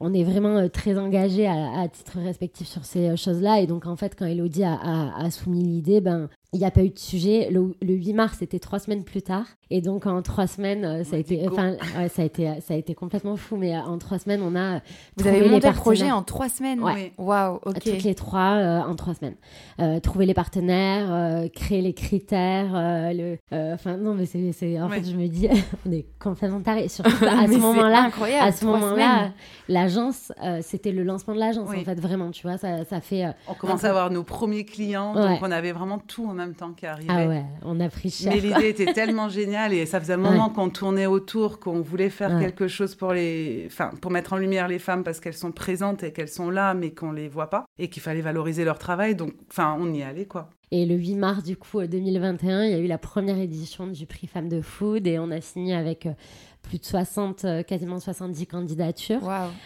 on, 0.00 0.12
est 0.12 0.24
vraiment 0.24 0.56
euh, 0.56 0.66
très 0.66 0.98
engagés 0.98 1.46
à, 1.46 1.86
titre 1.86 2.18
respectif 2.18 2.66
sur 2.66 2.84
ces 2.84 3.10
euh, 3.10 3.16
choses-là. 3.16 3.60
Et 3.60 3.68
donc, 3.68 3.86
en 3.86 3.94
fait, 3.94 4.16
quand 4.18 4.26
Elodie 4.26 4.64
a 4.64 5.30
soumis 5.30 5.62
l'idée, 5.62 6.00
ben, 6.00 6.28
il 6.52 6.58
n'y 6.58 6.64
a 6.64 6.70
pas 6.70 6.82
eu 6.82 6.90
de 6.90 6.98
sujet. 6.98 7.48
Le, 7.50 7.74
8 7.82 8.12
mars, 8.12 8.36
c'était 8.40 8.58
trois 8.58 8.78
semaines 8.78 9.04
plus 9.04 9.22
tard. 9.22 9.46
Et 9.70 9.80
donc, 9.80 10.06
en 10.06 10.20
trois 10.20 10.46
semaines, 10.46 11.02
ça, 11.04 11.16
a 11.16 11.18
été, 11.18 11.48
enfin, 11.48 11.76
ça, 12.10 12.22
a 12.22 12.24
été, 12.24 12.60
ça 12.60 12.74
a 12.74 12.76
été 12.76 12.94
complètement 12.94 13.36
fou. 13.36 13.56
Mais 13.56 13.76
en 13.76 13.96
trois 13.98 14.18
semaines, 14.18 14.42
on 14.42 14.54
a. 14.54 14.80
Vous 15.16 15.26
avez 15.26 15.48
monté 15.48 15.68
le 15.68 15.74
projet 15.74 16.10
en 16.10 16.22
trois 16.22 16.50
semaines 16.50 16.82
Ouais. 16.82 17.12
Waouh, 17.16 17.58
ok. 17.64 17.80
Toutes 17.82 18.02
les 18.02 18.14
trois 18.14 18.82
en 18.86 18.94
trois 18.96 19.14
semaines. 19.14 20.00
trouver 20.02 20.26
les 20.26 20.34
partenaires, 20.34 21.48
créer 21.54 21.80
les 21.80 21.94
critères. 21.94 22.72
le, 23.14 23.38
enfin, 23.72 23.96
non, 23.96 24.14
mais 24.14 24.26
c'est. 24.26 24.80
En 24.80 24.90
fait, 24.90 25.04
je 25.04 25.16
me 25.16 25.28
dis, 25.28 25.48
on 25.86 25.92
est 25.92 26.06
complètement 26.18 26.60
tarés. 26.60 26.88
Surtout 26.88 27.24
à 27.24 27.46
ce 27.46 27.58
moment-là, 27.58 28.10
à 28.40 28.52
ce 28.52 28.64
moment-là, 28.64 29.32
l'agence, 29.68 30.32
euh, 30.42 30.60
c'était 30.62 30.92
le 30.92 31.02
lancement 31.02 31.34
de 31.34 31.40
l'agence 31.40 31.68
en 31.68 31.84
fait, 31.84 32.00
vraiment, 32.00 32.30
tu 32.30 32.46
vois, 32.46 32.58
ça, 32.58 32.84
ça 32.84 33.00
fait. 33.00 33.26
Euh, 33.26 33.32
on 33.48 33.54
commençait 33.54 33.86
à 33.86 33.90
avoir 33.90 34.10
nos 34.10 34.22
premiers 34.22 34.64
clients, 34.64 35.14
donc 35.14 35.38
on 35.42 35.50
avait 35.50 35.72
vraiment 35.72 35.98
tout 35.98 36.26
en 36.26 36.38
même 36.46 36.54
temps 36.54 36.72
qui 36.72 36.86
arrivait. 36.86 37.12
Ah 37.12 37.26
ouais, 37.26 37.44
on 37.62 37.80
a 37.80 37.88
pris 37.88 38.10
cher. 38.10 38.32
Mais 38.32 38.40
l'idée 38.40 38.68
était 38.68 38.92
tellement 38.92 39.28
géniale 39.28 39.72
et 39.72 39.86
ça 39.86 40.00
faisait 40.00 40.14
un 40.14 40.18
moment 40.18 40.50
qu'on 40.50 40.70
tournait 40.70 41.06
autour, 41.06 41.60
qu'on 41.60 41.80
voulait 41.80 42.10
faire 42.10 42.38
quelque 42.38 42.68
chose 42.68 42.94
pour 42.94 43.12
les, 43.12 43.64
enfin, 43.66 43.90
pour 44.00 44.10
mettre 44.10 44.32
en 44.32 44.36
lumière 44.36 44.68
les 44.68 44.78
femmes 44.78 45.04
parce 45.04 45.20
qu'elles 45.20 45.34
sont 45.34 45.52
présentes 45.52 46.02
et 46.02 46.12
qu'elles 46.12 46.28
sont 46.28 46.50
là, 46.50 46.74
mais 46.74 46.90
qu'on 46.90 47.12
les 47.12 47.28
voit 47.28 47.50
pas 47.50 47.64
et 47.78 47.88
qu'il 47.88 48.02
fallait 48.02 48.20
valoriser 48.20 48.64
leur 48.64 48.78
travail. 48.78 49.14
Donc, 49.14 49.32
enfin, 49.50 49.76
on 49.78 49.92
y 49.92 50.02
allait 50.02 50.26
quoi. 50.26 50.50
Et 50.74 50.86
le 50.86 50.94
8 50.94 51.16
mars, 51.16 51.44
du 51.44 51.54
coup, 51.58 51.82
2021, 51.82 52.64
il 52.64 52.70
y 52.70 52.74
a 52.74 52.78
eu 52.78 52.86
la 52.86 52.96
première 52.96 53.38
édition 53.38 53.86
du 53.86 54.06
prix 54.06 54.26
Femmes 54.26 54.48
de 54.48 54.62
Food 54.62 55.06
et 55.06 55.18
on 55.18 55.30
a 55.30 55.42
signé 55.42 55.74
avec 55.74 56.06
euh, 56.06 56.12
plus 56.62 56.78
de 56.78 56.84
60, 56.84 57.44
euh, 57.44 57.62
quasiment 57.62 57.98
70 57.98 58.46
candidatures 58.46 59.20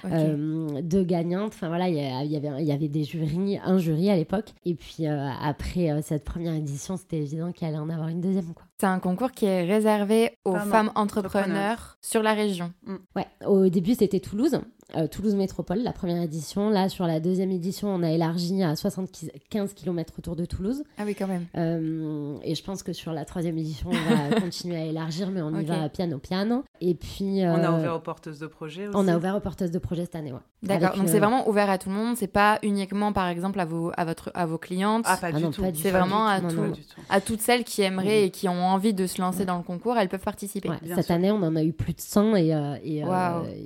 euh, 0.04 0.80
de 0.80 1.02
gagnantes. 1.02 1.52
Enfin 1.54 1.68
voilà, 1.68 1.88
il 1.88 1.94
y, 1.94 2.36
avait, 2.36 2.62
il 2.62 2.66
y 2.66 2.72
avait 2.72 2.88
des 2.88 3.04
jurys, 3.04 3.58
un 3.64 3.78
jury 3.78 4.10
à 4.10 4.16
l'époque. 4.16 4.54
Et 4.64 4.74
puis 4.74 5.06
après 5.06 6.00
cette 6.02 6.24
première 6.24 6.54
édition, 6.54 6.96
c'était 6.96 7.18
évident 7.18 7.52
qu'il 7.52 7.68
allait 7.68 7.78
en 7.78 7.90
avoir 7.90 8.08
une 8.08 8.20
deuxième. 8.20 8.44
C'est 8.78 8.86
un 8.86 8.98
concours 8.98 9.32
qui 9.32 9.46
est 9.46 9.64
réservé 9.64 10.36
aux 10.44 10.56
femmes, 10.56 10.90
entrepreneurs, 10.94 11.96
sur 12.02 12.22
la 12.22 12.34
région. 12.34 12.72
Mm. 12.86 12.96
Ouais, 13.14 13.26
au 13.46 13.68
début 13.68 13.94
c'était 13.94 14.20
Toulouse. 14.20 14.60
Euh, 14.94 15.08
Toulouse 15.08 15.34
Métropole, 15.34 15.82
la 15.82 15.92
première 15.92 16.22
édition. 16.22 16.70
Là, 16.70 16.88
sur 16.88 17.06
la 17.06 17.18
deuxième 17.18 17.50
édition, 17.50 17.88
on 17.88 18.02
a 18.04 18.10
élargi 18.10 18.62
à 18.62 18.76
75 18.76 19.74
km 19.74 20.12
autour 20.18 20.36
de 20.36 20.44
Toulouse. 20.44 20.84
Ah 20.96 21.02
oui, 21.04 21.16
quand 21.16 21.26
même. 21.26 21.46
Euh, 21.56 22.36
et 22.44 22.54
je 22.54 22.62
pense 22.62 22.84
que 22.84 22.92
sur 22.92 23.12
la 23.12 23.24
troisième 23.24 23.58
édition, 23.58 23.90
on 23.90 24.30
va 24.30 24.40
continuer 24.40 24.76
à 24.76 24.84
élargir, 24.84 25.30
mais 25.30 25.42
on 25.42 25.58
y 25.58 25.64
va 25.64 25.88
piano 25.88 26.18
piano. 26.18 26.64
Et 26.80 26.94
puis. 26.94 27.40
on 27.42 27.54
a 27.54 27.72
euh, 27.72 27.78
ouvert 27.78 27.96
aux 27.96 28.00
porteuses 28.00 28.38
de 28.38 28.46
projet 28.46 28.86
aussi. 28.86 28.96
On 28.96 29.08
a 29.08 29.16
ouvert 29.16 29.36
aux 29.36 29.40
porteuses 29.40 29.72
de 29.72 29.78
projet 29.78 30.04
cette 30.04 30.16
année, 30.16 30.32
ouais. 30.32 30.38
D'accord. 30.62 30.96
Donc 30.96 31.08
c'est 31.08 31.18
vraiment 31.18 31.48
ouvert 31.48 31.68
à 31.68 31.78
tout 31.78 31.90
le 31.90 31.94
monde. 31.94 32.16
C'est 32.16 32.26
pas 32.26 32.58
uniquement, 32.62 33.12
par 33.12 33.28
exemple, 33.28 33.60
à 33.60 33.64
vos, 33.64 33.92
à 33.96 34.04
votre, 34.04 34.30
à 34.34 34.46
vos 34.46 34.58
clientes. 34.58 35.04
Ah, 35.06 35.16
pas, 35.16 35.28
ah 35.28 35.32
du, 35.32 35.50
tout. 35.50 35.62
C'est 35.74 35.90
vraiment 35.90 36.26
à, 36.26 36.40
tout, 36.40 36.72
à 37.08 37.20
toutes 37.20 37.40
celles 37.40 37.62
qui 37.64 37.82
aimeraient 37.82 38.24
et 38.24 38.30
qui 38.30 38.48
ont 38.48 38.64
envie 38.64 38.94
de 38.94 39.06
se 39.06 39.20
lancer 39.20 39.44
dans 39.44 39.58
le 39.58 39.62
concours, 39.62 39.96
elles 39.96 40.08
peuvent 40.08 40.20
participer. 40.20 40.70
Cette 40.94 41.10
année, 41.10 41.30
on 41.30 41.42
en 41.42 41.56
a 41.56 41.62
eu 41.62 41.72
plus 41.72 41.92
de 41.92 42.00
100 42.00 42.36
et, 42.36 42.78
et, 42.84 43.04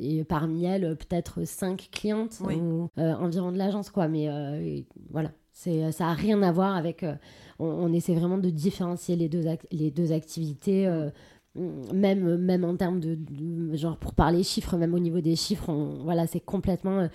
et 0.00 0.24
parmi 0.24 0.64
elles, 0.64 0.96
peut-être 1.10 1.44
5 1.44 1.88
clientes 1.92 2.40
ou, 2.40 2.88
euh, 2.98 3.14
environ 3.14 3.52
de 3.52 3.58
l'agence, 3.58 3.90
quoi. 3.90 4.08
Mais 4.08 4.28
euh, 4.28 4.80
voilà, 5.10 5.32
c'est, 5.52 5.92
ça 5.92 6.06
n'a 6.06 6.14
rien 6.14 6.40
à 6.42 6.52
voir 6.52 6.76
avec. 6.76 7.02
Euh, 7.02 7.14
on, 7.58 7.92
essaie 7.92 8.14
vraiment 8.14 8.38
de 8.38 8.48
différencier 8.48 9.16
les 9.16 9.28
deux, 9.28 9.44
les 9.70 9.90
deux 9.90 10.12
activités. 10.12 10.88
même, 11.54 12.36
même 12.36 12.64
en 12.64 12.76
termes 12.76 13.00
de, 13.00 13.18
genre 13.76 13.98
pour 13.98 14.14
parler 14.14 14.42
chiffres, 14.42 14.76
même 14.76 14.94
au 14.94 14.98
niveau 14.98 15.20
des 15.20 15.36
chiffres, 15.36 15.70
voilà, 16.02 16.26
c'est 16.26 16.40
complètement 16.40 17.08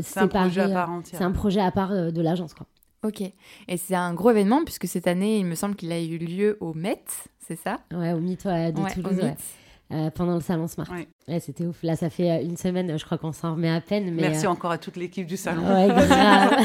c'est 0.00 0.20
Un 0.20 0.28
projet 0.28 0.60
à 0.62 0.68
part 0.68 0.90
entière. 0.90 1.18
C'est 1.18 1.24
un 1.24 1.32
projet 1.32 1.60
à 1.60 1.70
part 1.70 1.90
de 1.90 2.22
l'agence, 2.22 2.54
quoi. 2.54 2.66
Ok. 3.02 3.22
Et 3.22 3.76
c'est 3.76 3.94
un 3.94 4.14
gros 4.14 4.30
événement 4.30 4.62
puisque 4.64 4.86
cette 4.86 5.06
année, 5.06 5.38
il 5.38 5.46
me 5.46 5.54
semble 5.54 5.74
qu'il 5.74 5.90
a 5.92 6.00
eu 6.00 6.18
lieu 6.18 6.56
au 6.60 6.72
Met, 6.74 7.04
c'est 7.38 7.56
ça? 7.56 7.80
Ouais, 7.92 8.12
au 8.12 8.20
Met 8.20 8.36
de 8.36 8.94
Toulouse. 8.94 9.20
pendant 10.14 10.34
le 10.34 10.40
salon 10.40 10.66
Smart. 10.66 10.88
Ouais, 11.30 11.40
c'était 11.40 11.64
ouf. 11.64 11.82
Là, 11.82 11.94
ça 11.96 12.10
fait 12.10 12.44
une 12.44 12.56
semaine, 12.56 12.98
je 12.98 13.04
crois 13.04 13.18
qu'on 13.18 13.32
s'en 13.32 13.54
remet 13.54 13.70
à 13.70 13.80
peine. 13.80 14.12
Mais 14.12 14.22
Merci 14.22 14.46
encore 14.46 14.72
à 14.72 14.78
toute 14.78 14.96
l'équipe 14.96 15.26
du 15.26 15.36
salon. 15.36 15.62
Ouais, 15.62 15.88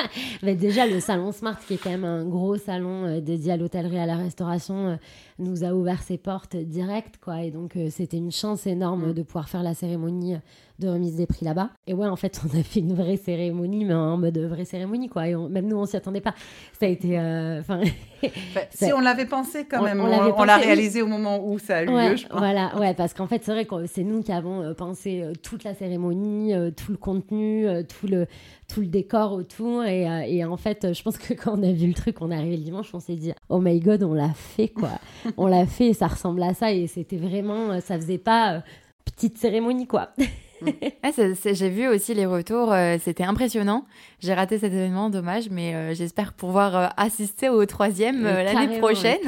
mais 0.42 0.54
déjà, 0.54 0.86
le 0.86 1.00
salon 1.00 1.32
Smart, 1.32 1.58
qui 1.66 1.74
est 1.74 1.78
quand 1.78 1.90
même 1.90 2.04
un 2.04 2.24
gros 2.24 2.56
salon 2.56 3.20
dédié 3.20 3.52
à 3.52 3.56
l'hôtellerie 3.56 3.96
et 3.96 4.00
à 4.00 4.06
la 4.06 4.16
restauration, 4.16 4.98
nous 5.38 5.64
a 5.64 5.72
ouvert 5.72 6.02
ses 6.02 6.18
portes 6.18 6.56
direct, 6.56 7.16
quoi. 7.22 7.42
Et 7.42 7.50
donc, 7.50 7.76
c'était 7.90 8.18
une 8.18 8.32
chance 8.32 8.66
énorme 8.66 9.10
mm. 9.10 9.14
de 9.14 9.22
pouvoir 9.22 9.48
faire 9.48 9.62
la 9.62 9.74
cérémonie 9.74 10.36
de 10.82 10.88
remise 10.88 11.16
des 11.16 11.26
prix 11.26 11.44
là-bas. 11.44 11.70
Et 11.86 11.94
ouais, 11.94 12.06
en 12.06 12.16
fait, 12.16 12.40
on 12.44 12.58
a 12.58 12.62
fait 12.62 12.80
une 12.80 12.94
vraie 12.94 13.16
cérémonie, 13.16 13.84
mais 13.84 13.94
en 13.94 14.16
mode 14.16 14.38
vraie 14.38 14.64
cérémonie, 14.64 15.08
quoi. 15.08 15.28
Et 15.28 15.34
même 15.34 15.66
nous, 15.66 15.76
on 15.76 15.86
s'y 15.86 15.96
attendait 15.96 16.20
pas. 16.20 16.34
Ça 16.78 16.86
a 16.86 16.88
été. 16.88 17.18
Euh, 17.18 17.60
enfin. 17.60 17.80
si 18.70 18.92
on 18.92 19.00
l'avait 19.00 19.26
pensé 19.26 19.66
quand 19.68 19.82
même, 19.82 20.00
on, 20.00 20.44
l'a 20.44 20.56
réalisé 20.56 21.02
au 21.02 21.06
moment 21.06 21.44
où 21.44 21.58
ça 21.58 21.78
a 21.78 21.82
eu 21.82 21.86
lieu, 21.86 22.16
je 22.16 22.26
Voilà, 22.30 22.76
ouais, 22.78 22.94
parce 22.94 23.14
qu'en 23.14 23.26
fait, 23.26 23.42
c'est 23.44 23.52
vrai 23.52 23.64
que 23.64 23.86
c'est 23.86 24.04
nous 24.12 24.22
qui 24.22 24.32
avons 24.32 24.62
euh, 24.62 24.74
pensé 24.74 25.22
euh, 25.22 25.32
toute 25.42 25.64
la 25.64 25.74
cérémonie, 25.74 26.52
tout 26.76 26.92
le 26.92 26.98
contenu, 26.98 27.66
tout 27.88 28.06
le, 28.06 28.26
tout 28.68 28.80
le 28.80 28.86
décor 28.86 29.32
autour. 29.32 29.84
Et, 29.84 30.02
et, 30.28 30.44
en 30.44 30.56
fait, 30.56 30.92
je 30.92 31.02
pense 31.02 31.18
que 31.18 31.34
quand 31.34 31.58
on 31.58 31.62
a 31.62 31.72
vu 31.72 31.88
le 31.88 31.94
truc, 31.94 32.20
on 32.20 32.30
est 32.30 32.36
arrivé 32.36 32.56
le 32.56 32.62
dimanche, 32.62 32.94
on 32.94 33.00
s'est 33.00 33.16
dit, 33.16 33.32
oh 33.48 33.58
my 33.58 33.80
god, 33.80 34.02
on 34.02 34.14
l'a 34.14 34.32
fait, 34.34 34.68
quoi. 34.68 34.90
on 35.36 35.46
l'a 35.46 35.66
fait, 35.66 35.88
et 35.88 35.94
ça 35.94 36.06
ressemble 36.06 36.42
à 36.42 36.54
ça. 36.54 36.72
Et 36.72 36.86
c'était 36.86 37.16
vraiment, 37.16 37.80
ça 37.80 37.96
faisait 37.96 38.18
pas 38.18 38.62
petite 39.04 39.38
cérémonie, 39.38 39.86
quoi. 39.86 40.10
J'ai 41.52 41.68
vu 41.68 41.88
aussi 41.88 42.14
les 42.14 42.26
retours, 42.26 42.72
euh, 42.72 42.96
c'était 43.02 43.24
impressionnant. 43.24 43.84
J'ai 44.20 44.34
raté 44.34 44.58
cet 44.58 44.72
événement, 44.72 45.10
dommage, 45.10 45.50
mais 45.50 45.74
euh, 45.74 45.94
j'espère 45.94 46.32
pouvoir 46.32 46.76
euh, 46.76 46.86
assister 46.96 47.48
au 47.48 47.64
troisième 47.66 48.22
l'année 48.22 48.78
prochaine. 48.78 49.18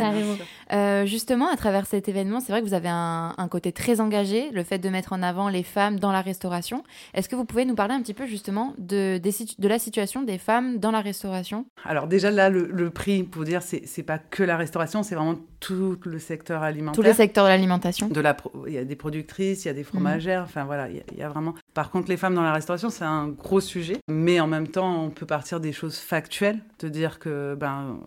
justement, 1.07 1.49
à 1.51 1.57
travers 1.57 1.87
cet 1.87 2.09
événement, 2.09 2.41
c'est 2.41 2.53
vrai 2.53 2.63
que 2.63 2.67
vous 2.67 2.75
avez 2.75 2.89
un, 2.89 3.35
un, 3.37 3.49
côté 3.49 3.73
très 3.73 4.01
engagé, 4.01 4.51
le 4.53 4.63
fait 4.63 4.79
de 4.79 4.89
mettre 4.89 5.13
en 5.13 5.23
avant 5.23 5.49
les 5.49 5.63
femmes 5.63 5.99
dans 5.99 6.13
la 6.13 6.21
restauration. 6.21 6.85
Est-ce 7.13 7.29
que 7.29 7.37
vous 7.37 7.45
pouvez 7.45 7.65
nous 7.65 7.75
parler 7.75 7.95
un 7.95 8.03
petit 8.03 8.15
peu 8.15 8.27
justement 8.27 8.75
de, 8.79 9.19
de 9.19 9.69
la 9.69 9.79
situation 9.79 10.23
des 10.23 10.39
femmes 10.39 10.79
dans 10.79 10.91
la 10.91 11.01
restauration? 11.01 11.67
Alors 11.85 12.07
déjà 12.07 12.31
là, 12.31 12.49
le, 12.49 12.69
le 12.71 12.91
prix, 12.91 13.23
pour 13.23 13.45
dire, 13.45 13.63
c'est 13.63 14.03
pas 14.03 14.19
que 14.19 14.43
la 14.43 14.57
restauration, 14.57 15.03
c'est 15.03 15.15
vraiment 15.15 15.37
tout 15.65 15.97
le 16.05 16.19
secteur 16.19 16.63
alimentaire. 16.63 16.95
Tous 16.95 17.03
les 17.03 17.15
secteurs 17.15 17.45
de 17.45 17.49
l'alimentation. 17.49 18.09
De 18.09 18.21
la, 18.21 18.37
il 18.67 18.75
y 18.75 18.79
a 18.79 18.85
des 18.85 18.97
productrices, 18.97 19.65
il 19.65 19.69
y 19.69 19.71
a 19.71 19.75
des 19.75 19.85
fromagères, 19.85 20.43
mmh. 20.43 20.45
enfin 20.45 20.65
voilà, 20.65 20.89
il 20.91 21.19
y, 21.19 21.23
a, 21.23 21.24
vraiment. 21.29 21.55
Par 21.75 21.91
contre, 21.91 22.09
les 22.09 22.17
femmes 22.17 22.35
dans 22.35 22.43
la 22.43 22.53
restauration, 22.53 22.91
c'est 22.91 23.05
un 23.05 23.29
gros 23.29 23.61
sujet, 23.61 23.99
mais 24.09 24.41
en 24.41 24.47
même 24.47 24.69
temps, 24.69 25.05
on 25.05 25.11
peut 25.11 25.27
partir 25.27 25.61
des 25.61 25.73
choses 25.73 25.99
factuelles, 25.99 26.61
de 26.81 26.89
dire 26.89 27.19
que, 27.19 27.55
ben, 27.55 28.01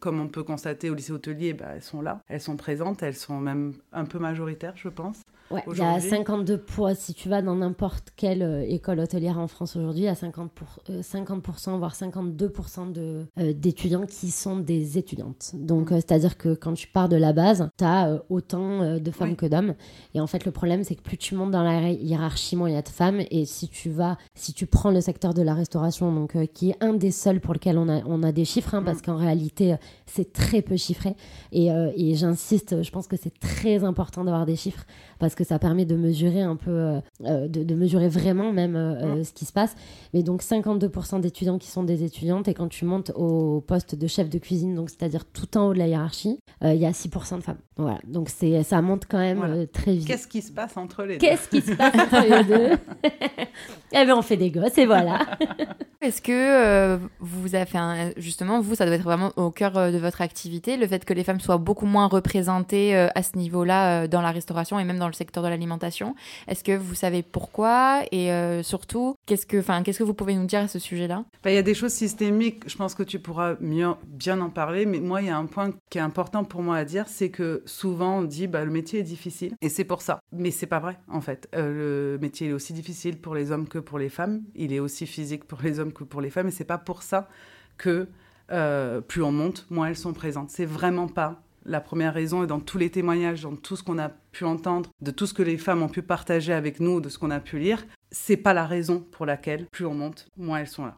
comme 0.00 0.20
on 0.20 0.28
peut 0.28 0.42
constater 0.42 0.90
au 0.90 0.94
lycée 0.94 1.12
hôtelier, 1.12 1.52
ben, 1.52 1.68
elles 1.74 1.82
sont 1.82 2.02
là, 2.02 2.20
elles 2.28 2.40
sont 2.40 2.56
présentes, 2.56 3.02
elles 3.02 3.16
sont 3.16 3.38
même 3.38 3.74
un 3.92 4.04
peu 4.04 4.18
majoritaires, 4.18 4.74
je 4.76 4.88
pense. 4.88 5.22
Ouais, 5.50 5.62
il 5.72 5.78
y 5.78 5.82
a 5.82 5.98
52 5.98 6.58
poids. 6.58 6.94
Si 6.94 7.14
tu 7.14 7.28
vas 7.28 7.40
dans 7.40 7.56
n'importe 7.56 8.12
quelle 8.16 8.42
euh, 8.42 8.64
école 8.68 9.00
hôtelière 9.00 9.38
en 9.38 9.48
France 9.48 9.76
aujourd'hui, 9.76 10.02
il 10.02 10.06
y 10.06 10.08
a 10.08 10.14
50%, 10.14 10.48
pour, 10.48 10.68
50% 10.88 11.70
euh, 11.70 11.76
voire 11.78 11.94
52% 11.94 12.92
de, 12.92 13.24
euh, 13.38 13.52
d'étudiants 13.54 14.04
qui 14.04 14.30
sont 14.30 14.58
des 14.58 14.98
étudiantes. 14.98 15.52
Donc, 15.54 15.88
c'est-à-dire 15.90 16.36
que 16.36 16.54
quand 16.54 16.74
tu 16.74 16.86
pars 16.86 17.08
de 17.08 17.16
la 17.16 17.32
base, 17.32 17.70
tu 17.78 17.84
as 17.84 18.22
autant 18.28 18.98
de 18.98 19.10
femmes 19.10 19.36
que 19.36 19.46
d'hommes. 19.46 19.74
Et 20.14 20.20
en 20.20 20.26
fait, 20.26 20.44
le 20.44 20.50
problème, 20.50 20.84
c'est 20.84 20.94
que 20.94 21.02
plus 21.02 21.16
tu 21.16 21.34
montes 21.34 21.50
dans 21.50 21.62
la 21.62 21.90
hiérarchie, 21.90 22.56
moins 22.56 22.68
il 22.68 22.74
y 22.74 22.76
a 22.78 22.82
de 22.82 22.88
femmes. 22.88 23.22
Et 23.30 23.46
si 23.46 23.68
tu 23.68 23.90
vas, 23.90 24.18
si 24.34 24.52
tu 24.52 24.66
prends 24.66 24.90
le 24.90 25.00
secteur 25.00 25.32
de 25.32 25.42
la 25.42 25.54
restauration, 25.54 26.12
donc 26.12 26.36
qui 26.52 26.70
est 26.70 26.76
un 26.82 26.92
des 26.92 27.10
seuls 27.10 27.40
pour 27.40 27.54
lequel 27.54 27.78
on 27.78 27.88
a, 27.88 28.02
on 28.04 28.22
a 28.22 28.32
des 28.32 28.44
chiffres, 28.44 28.74
hein, 28.74 28.82
parce 28.82 28.98
mm. 28.98 29.02
qu'en 29.02 29.16
réalité, 29.16 29.76
c'est 30.06 30.32
très 30.32 30.60
peu 30.60 30.76
chiffré. 30.76 31.16
Et, 31.52 31.68
et 31.68 32.14
j'insiste, 32.14 32.82
je 32.82 32.90
pense 32.90 33.06
que 33.06 33.16
c'est 33.16 33.38
très 33.38 33.84
important 33.84 34.24
d'avoir 34.24 34.44
des 34.44 34.56
chiffres 34.56 34.84
parce 35.18 35.34
que 35.34 35.37
ça 35.44 35.58
permet 35.58 35.84
de 35.84 35.96
mesurer 35.96 36.42
un 36.42 36.56
peu, 36.56 36.70
euh, 36.70 37.00
euh, 37.24 37.48
de, 37.48 37.74
mesurer 37.74 38.08
vraiment 38.08 38.52
même 38.52 38.76
euh, 38.76 39.24
ce 39.24 39.32
qui 39.32 39.44
se 39.44 39.52
passe. 39.52 39.74
Mais 40.14 40.22
donc 40.22 40.42
52% 40.42 41.20
d'étudiants 41.20 41.58
qui 41.58 41.68
sont 41.68 41.82
des 41.82 42.04
étudiantes 42.04 42.48
et 42.48 42.54
quand 42.54 42.68
tu 42.68 42.84
montes 42.84 43.12
au 43.14 43.60
poste 43.60 43.94
de 43.94 44.06
chef 44.06 44.28
de 44.28 44.38
cuisine, 44.38 44.74
donc 44.74 44.90
c'est-à-dire 44.90 45.24
tout 45.24 45.56
en 45.56 45.68
haut 45.68 45.72
de 45.74 45.78
la 45.78 45.86
hiérarchie, 45.86 46.38
il 46.62 46.74
y 46.74 46.86
a 46.86 46.90
6% 46.90 47.36
de 47.36 47.42
femmes. 47.42 47.58
Voilà, 47.76 48.00
donc 48.04 48.28
c'est 48.28 48.64
ça 48.64 48.82
monte 48.82 49.04
quand 49.08 49.18
même 49.18 49.66
très 49.72 49.94
vite. 49.94 50.06
Qu'est-ce 50.06 50.26
qui 50.26 50.42
se 50.42 50.50
passe 50.50 50.76
entre 50.76 51.04
les 51.04 51.18
deux 51.18 51.26
Qu'est-ce 51.26 51.48
qui 51.48 51.60
se 51.60 51.72
passe 51.72 51.94
entre 51.94 52.22
les 52.22 52.44
deux? 52.44 52.76
Eh 53.90 54.04
bien, 54.04 54.18
on 54.18 54.22
fait 54.22 54.36
des 54.36 54.50
gosses 54.50 54.76
et 54.76 54.84
voilà. 54.84 55.20
Est-ce 56.02 56.20
que 56.20 56.98
vous 57.20 57.54
avez 57.54 57.64
fait 57.64 57.78
un... 57.78 58.10
justement 58.18 58.60
vous, 58.60 58.74
ça 58.74 58.84
doit 58.84 58.94
être 58.94 59.02
vraiment 59.02 59.32
au 59.36 59.50
cœur 59.50 59.90
de 59.90 59.96
votre 59.96 60.20
activité, 60.20 60.76
le 60.76 60.86
fait 60.86 61.06
que 61.06 61.14
les 61.14 61.24
femmes 61.24 61.40
soient 61.40 61.56
beaucoup 61.56 61.86
moins 61.86 62.06
représentées 62.06 62.94
à 62.94 63.22
ce 63.22 63.38
niveau-là 63.38 64.06
dans 64.06 64.20
la 64.20 64.30
restauration 64.30 64.78
et 64.78 64.84
même 64.84 64.98
dans 64.98 65.06
le 65.06 65.14
secteur 65.14 65.27
de 65.36 65.48
l'alimentation. 65.48 66.14
Est-ce 66.46 66.64
que 66.64 66.76
vous 66.76 66.94
savez 66.94 67.22
pourquoi 67.22 68.02
et 68.10 68.32
euh, 68.32 68.62
surtout 68.62 69.14
qu'est-ce 69.26 69.46
que, 69.46 69.62
qu'est-ce 69.82 69.98
que 69.98 70.04
vous 70.04 70.14
pouvez 70.14 70.34
nous 70.34 70.46
dire 70.46 70.60
à 70.60 70.68
ce 70.68 70.78
sujet-là? 70.78 71.24
Bah, 71.42 71.50
Il 71.50 71.54
y 71.54 71.58
a 71.58 71.62
des 71.62 71.74
choses 71.74 71.92
systémiques. 71.92 72.64
Je 72.66 72.76
pense 72.76 72.94
que 72.94 73.02
tu 73.02 73.18
pourras 73.18 73.56
mieux 73.60 73.88
bien 74.06 74.40
en 74.40 74.50
parler, 74.50 74.86
mais 74.86 75.00
moi 75.00 75.22
il 75.22 75.28
y 75.28 75.30
a 75.30 75.36
un 75.36 75.46
point 75.46 75.72
qui 75.90 75.98
est 75.98 76.02
important 76.02 76.44
pour 76.44 76.62
moi 76.62 76.76
à 76.76 76.84
dire, 76.84 77.06
c'est 77.08 77.30
que 77.30 77.62
souvent 77.66 78.18
on 78.18 78.22
dit 78.22 78.46
bah 78.46 78.64
le 78.64 78.70
métier 78.70 79.00
est 79.00 79.04
difficile 79.04 79.54
et 79.60 79.68
c'est 79.68 79.84
pour 79.84 80.02
ça. 80.02 80.20
Mais 80.32 80.50
c'est 80.50 80.66
pas 80.66 80.80
vrai 80.80 80.98
en 81.08 81.20
fait. 81.20 81.48
Euh, 81.54 82.14
le 82.14 82.18
métier 82.18 82.48
est 82.48 82.52
aussi 82.52 82.72
difficile 82.72 83.20
pour 83.20 83.34
les 83.34 83.50
hommes 83.50 83.68
que 83.68 83.78
pour 83.78 83.98
les 83.98 84.08
femmes. 84.08 84.42
Il 84.54 84.72
est 84.72 84.80
aussi 84.80 85.06
physique 85.06 85.44
pour 85.44 85.60
les 85.62 85.78
hommes 85.78 85.92
que 85.92 86.04
pour 86.04 86.20
les 86.20 86.30
femmes 86.30 86.48
et 86.48 86.52
c'est 86.52 86.64
pas 86.64 86.78
pour 86.78 87.02
ça 87.02 87.28
que 87.76 88.08
euh, 88.50 89.00
plus 89.00 89.22
on 89.22 89.32
monte, 89.32 89.66
moins 89.70 89.88
elles 89.88 89.96
sont 89.96 90.12
présentes. 90.12 90.50
C'est 90.50 90.64
vraiment 90.64 91.08
pas 91.08 91.42
la 91.68 91.80
première 91.80 92.14
raison, 92.14 92.42
et 92.42 92.46
dans 92.46 92.60
tous 92.60 92.78
les 92.78 92.90
témoignages, 92.90 93.42
dans 93.42 93.54
tout 93.54 93.76
ce 93.76 93.82
qu'on 93.82 93.98
a 93.98 94.08
pu 94.08 94.44
entendre, 94.44 94.90
de 95.00 95.10
tout 95.10 95.26
ce 95.26 95.34
que 95.34 95.42
les 95.42 95.58
femmes 95.58 95.82
ont 95.82 95.88
pu 95.88 96.02
partager 96.02 96.52
avec 96.52 96.80
nous, 96.80 97.00
de 97.00 97.08
ce 97.08 97.18
qu'on 97.18 97.30
a 97.30 97.40
pu 97.40 97.58
lire, 97.58 97.84
c'est 98.10 98.36
pas 98.36 98.54
la 98.54 98.66
raison 98.66 99.00
pour 99.00 99.26
laquelle 99.26 99.66
plus 99.70 99.86
on 99.86 99.94
monte, 99.94 100.28
moins 100.36 100.60
elles 100.60 100.66
sont 100.66 100.86
là. 100.86 100.96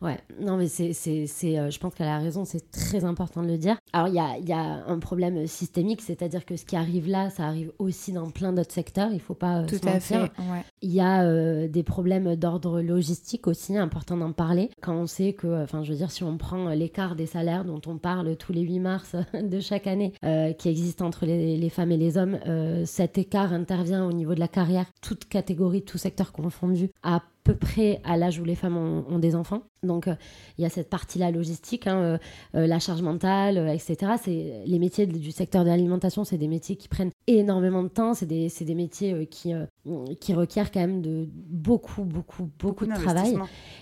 Ouais, 0.00 0.18
non, 0.40 0.56
mais 0.56 0.68
c'est, 0.68 0.92
c'est, 0.92 1.26
c'est 1.26 1.58
euh, 1.58 1.70
je 1.70 1.78
pense 1.80 1.94
qu'elle 1.94 2.06
a 2.08 2.18
raison, 2.18 2.44
c'est 2.44 2.70
très 2.70 3.04
important 3.04 3.42
de 3.42 3.48
le 3.48 3.58
dire. 3.58 3.76
Alors, 3.92 4.06
il 4.06 4.14
y 4.14 4.20
a, 4.20 4.38
y 4.38 4.52
a, 4.52 4.84
un 4.86 4.98
problème 5.00 5.46
systémique, 5.46 6.02
c'est-à-dire 6.02 6.44
que 6.44 6.56
ce 6.56 6.64
qui 6.64 6.76
arrive 6.76 7.08
là, 7.08 7.30
ça 7.30 7.44
arrive 7.46 7.72
aussi 7.78 8.12
dans 8.12 8.30
plein 8.30 8.52
d'autres 8.52 8.72
secteurs, 8.72 9.10
il 9.12 9.20
faut 9.20 9.34
pas 9.34 9.62
euh, 9.62 9.66
Tout 9.66 9.80
à 9.88 9.98
Fait, 9.98 10.20
ouais. 10.20 10.64
Il 10.82 10.92
y 10.92 11.00
a 11.00 11.24
euh, 11.24 11.66
des 11.66 11.82
problèmes 11.82 12.36
d'ordre 12.36 12.80
logistique 12.80 13.48
aussi, 13.48 13.76
important 13.76 14.16
d'en 14.16 14.32
parler. 14.32 14.70
Quand 14.80 14.94
on 14.94 15.06
sait 15.06 15.32
que, 15.32 15.64
enfin, 15.64 15.82
je 15.82 15.90
veux 15.90 15.98
dire, 15.98 16.12
si 16.12 16.22
on 16.22 16.38
prend 16.38 16.68
l'écart 16.68 17.16
des 17.16 17.26
salaires 17.26 17.64
dont 17.64 17.80
on 17.86 17.98
parle 17.98 18.36
tous 18.36 18.52
les 18.52 18.60
8 18.60 18.78
mars 18.78 19.16
de 19.34 19.60
chaque 19.60 19.88
année, 19.88 20.12
qui 20.58 20.68
existe 20.68 21.02
entre 21.02 21.26
les, 21.26 21.56
les, 21.56 21.70
femmes 21.70 21.90
et 21.90 21.96
les 21.96 22.16
hommes, 22.16 22.38
cet 22.84 23.18
écart 23.18 23.52
intervient 23.52 24.06
au 24.06 24.12
niveau 24.12 24.34
de 24.34 24.40
la 24.40 24.48
carrière, 24.48 24.86
toute 25.00 25.24
catégorie, 25.24 25.82
tout 25.82 25.98
secteur 25.98 26.32
confondu, 26.32 26.90
à 27.02 27.22
peu 27.48 27.56
près 27.56 28.02
à 28.04 28.18
l'âge 28.18 28.38
où 28.38 28.44
les 28.44 28.54
femmes 28.54 28.76
ont, 28.76 29.18
des 29.18 29.34
enfants. 29.34 29.62
Donc 29.82 30.06
euh, 30.06 30.14
il 30.58 30.62
y 30.62 30.66
a 30.66 30.68
cette 30.68 30.90
partie-là 30.90 31.30
logistique, 31.30 31.86
hein, 31.86 31.96
euh, 31.96 32.18
euh, 32.54 32.66
la 32.66 32.78
charge 32.78 33.00
mentale, 33.00 33.56
etc. 33.70 34.12
C'est 34.22 34.62
les 34.66 34.78
métiers 34.78 35.06
du 35.06 35.32
secteur 35.32 35.64
de 35.64 35.70
l'alimentation, 35.70 36.24
c'est 36.24 36.36
des 36.36 36.46
métiers 36.46 36.76
qui 36.76 36.88
prennent 36.88 37.10
énormément 37.26 37.82
de 37.82 37.88
temps. 37.88 38.12
C'est 38.12 38.26
des, 38.26 38.52
des, 38.60 38.74
métiers 38.74 39.26
qui, 39.28 39.54
qui 40.20 40.34
requièrent 40.34 40.70
quand 40.70 40.80
même 40.80 41.00
de 41.00 41.26
beaucoup, 41.32 42.04
beaucoup, 42.04 42.50
beaucoup, 42.58 42.84
de 42.84 42.92
travail. 42.92 43.38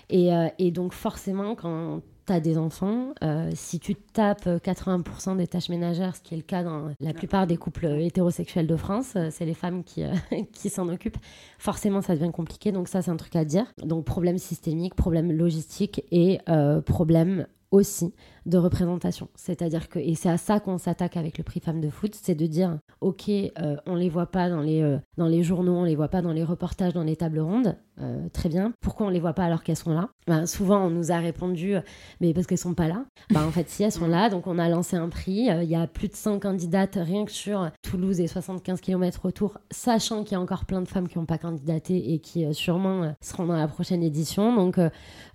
Et, 0.09 0.29
et 0.59 0.71
donc 0.71 0.93
forcément, 0.93 1.55
quand 1.55 2.01
tu 2.27 2.41
des 2.41 2.57
enfants, 2.57 3.13
euh, 3.23 3.49
si 3.53 3.79
tu 3.79 3.95
tapes 3.95 4.47
80% 4.47 5.31
euh, 5.31 5.35
des 5.35 5.47
tâches 5.47 5.69
ménagères, 5.69 6.15
ce 6.15 6.21
qui 6.21 6.33
est 6.33 6.37
le 6.37 6.43
cas 6.43 6.63
dans 6.63 6.89
la 6.99 7.13
plupart 7.13 7.47
des 7.47 7.57
couples 7.57 7.85
hétérosexuels 7.85 8.67
de 8.67 8.75
France, 8.75 9.13
euh, 9.15 9.29
c'est 9.31 9.45
les 9.45 9.53
femmes 9.53 9.83
qui, 9.83 10.03
qui 10.53 10.69
s'en 10.69 10.89
occupent, 10.89 11.17
forcément 11.57 12.01
ça 12.01 12.15
devient 12.15 12.31
compliqué. 12.31 12.71
Donc 12.71 12.89
ça, 12.89 13.01
c'est 13.01 13.11
un 13.11 13.17
truc 13.17 13.35
à 13.35 13.45
dire. 13.45 13.65
Donc 13.83 14.05
problème 14.05 14.37
systémique, 14.37 14.95
problème 14.95 15.31
logistique 15.31 16.03
et 16.11 16.39
problème 16.85 17.47
aussi 17.71 18.13
de 18.47 18.57
représentation. 18.57 19.27
C'est-à-dire 19.35 19.89
que, 19.89 19.99
et 19.99 20.15
c'est 20.15 20.29
à 20.29 20.37
ça 20.37 20.59
qu'on 20.59 20.77
s'attaque 20.77 21.17
avec 21.17 21.37
le 21.37 21.43
prix 21.43 21.59
Femmes 21.59 21.81
de 21.81 21.89
Foot, 21.89 22.15
c'est 22.15 22.33
de 22.33 22.45
dire, 22.45 22.79
ok, 23.01 23.29
euh, 23.29 23.75
on 23.85 23.95
les 23.95 24.09
voit 24.09 24.27
pas 24.27 24.49
dans 24.49 24.61
les, 24.61 24.81
euh, 24.81 24.97
dans 25.17 25.27
les 25.27 25.43
journaux, 25.43 25.75
on 25.75 25.83
les 25.83 25.95
voit 25.95 26.07
pas 26.07 26.21
dans 26.21 26.31
les 26.31 26.45
reportages, 26.45 26.93
dans 26.93 27.03
les 27.03 27.17
tables 27.17 27.39
rondes, 27.39 27.75
euh, 27.99 28.29
très 28.29 28.47
bien. 28.47 28.71
Pourquoi 28.79 29.07
on 29.07 29.09
les 29.09 29.19
voit 29.19 29.33
pas 29.33 29.43
alors 29.43 29.63
qu'elles 29.63 29.75
sont 29.75 29.93
là? 29.93 30.09
Ben, 30.27 30.45
Souvent, 30.45 30.85
on 30.85 30.89
nous 30.89 31.11
a 31.11 31.17
répondu, 31.17 31.75
mais 32.21 32.33
parce 32.33 32.47
qu'elles 32.47 32.57
sont 32.57 32.73
pas 32.73 32.87
là. 32.87 33.03
Ben, 33.31 33.45
en 33.45 33.51
fait, 33.51 33.69
si 33.69 33.83
elles 33.83 33.91
sont 33.91 34.07
là, 34.07 34.29
donc 34.29 34.47
on 34.47 34.59
a 34.59 34.69
lancé 34.69 34.95
un 34.95 35.09
prix. 35.09 35.49
Il 35.61 35.69
y 35.69 35.75
a 35.75 35.85
plus 35.87 36.07
de 36.07 36.15
100 36.15 36.39
candidates 36.39 36.97
rien 37.01 37.25
que 37.25 37.31
sur 37.31 37.69
Toulouse 37.81 38.21
et 38.21 38.27
75 38.27 38.79
km 38.79 39.25
autour, 39.25 39.57
sachant 39.71 40.23
qu'il 40.23 40.33
y 40.33 40.35
a 40.35 40.41
encore 40.41 40.65
plein 40.65 40.81
de 40.81 40.87
femmes 40.87 41.09
qui 41.09 41.17
n'ont 41.17 41.25
pas 41.25 41.37
candidaté 41.37 42.13
et 42.13 42.19
qui 42.19 42.53
sûrement 42.53 43.13
seront 43.19 43.45
dans 43.45 43.57
la 43.57 43.67
prochaine 43.67 44.03
édition. 44.03 44.55
Donc, 44.55 44.79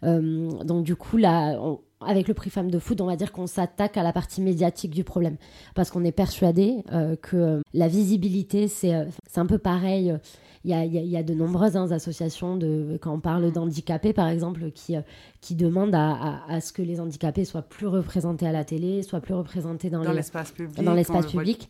donc 0.02 0.84
du 0.84 0.96
coup, 0.96 1.18
là, 1.18 1.58
on, 1.60 1.80
avec 2.06 2.28
le 2.28 2.34
prix 2.34 2.50
Femmes 2.50 2.70
de 2.70 2.78
Foot, 2.78 3.00
on 3.00 3.06
va 3.06 3.16
dire 3.16 3.32
qu'on 3.32 3.46
s'attaque 3.46 3.96
à 3.96 4.02
la 4.02 4.12
partie 4.12 4.40
médiatique 4.40 4.92
du 4.92 5.04
problème. 5.04 5.36
Parce 5.74 5.90
qu'on 5.90 6.04
est 6.04 6.12
persuadé 6.12 6.84
euh, 6.92 7.16
que 7.16 7.36
euh, 7.36 7.60
la 7.72 7.88
visibilité, 7.88 8.68
c'est 8.68 8.94
euh, 8.94 9.04
un 9.36 9.46
peu 9.46 9.58
pareil. 9.58 10.16
Il 10.64 10.70
y, 10.70 10.74
a, 10.74 10.84
il 10.84 10.94
y 10.94 11.16
a, 11.16 11.24
de 11.24 11.34
nombreuses 11.34 11.76
hein, 11.76 11.90
associations, 11.90 12.56
de, 12.56 12.96
quand 13.02 13.12
on 13.12 13.18
parle 13.18 13.50
d'handicapés 13.50 14.12
par 14.12 14.28
exemple, 14.28 14.70
qui, 14.70 14.94
qui 15.40 15.56
demandent 15.56 15.94
à, 15.94 16.44
à, 16.46 16.60
ce 16.60 16.72
que 16.72 16.82
les 16.82 17.00
handicapés 17.00 17.44
soient 17.44 17.62
plus 17.62 17.88
représentés 17.88 18.46
à 18.46 18.52
la 18.52 18.64
télé, 18.64 19.02
soient 19.02 19.20
plus 19.20 19.34
représentés 19.34 19.90
dans 19.90 20.02
l'espace 20.12 20.52
public. 20.52 20.84
Dans 20.84 20.94
l'espace 20.94 21.26
public 21.26 21.68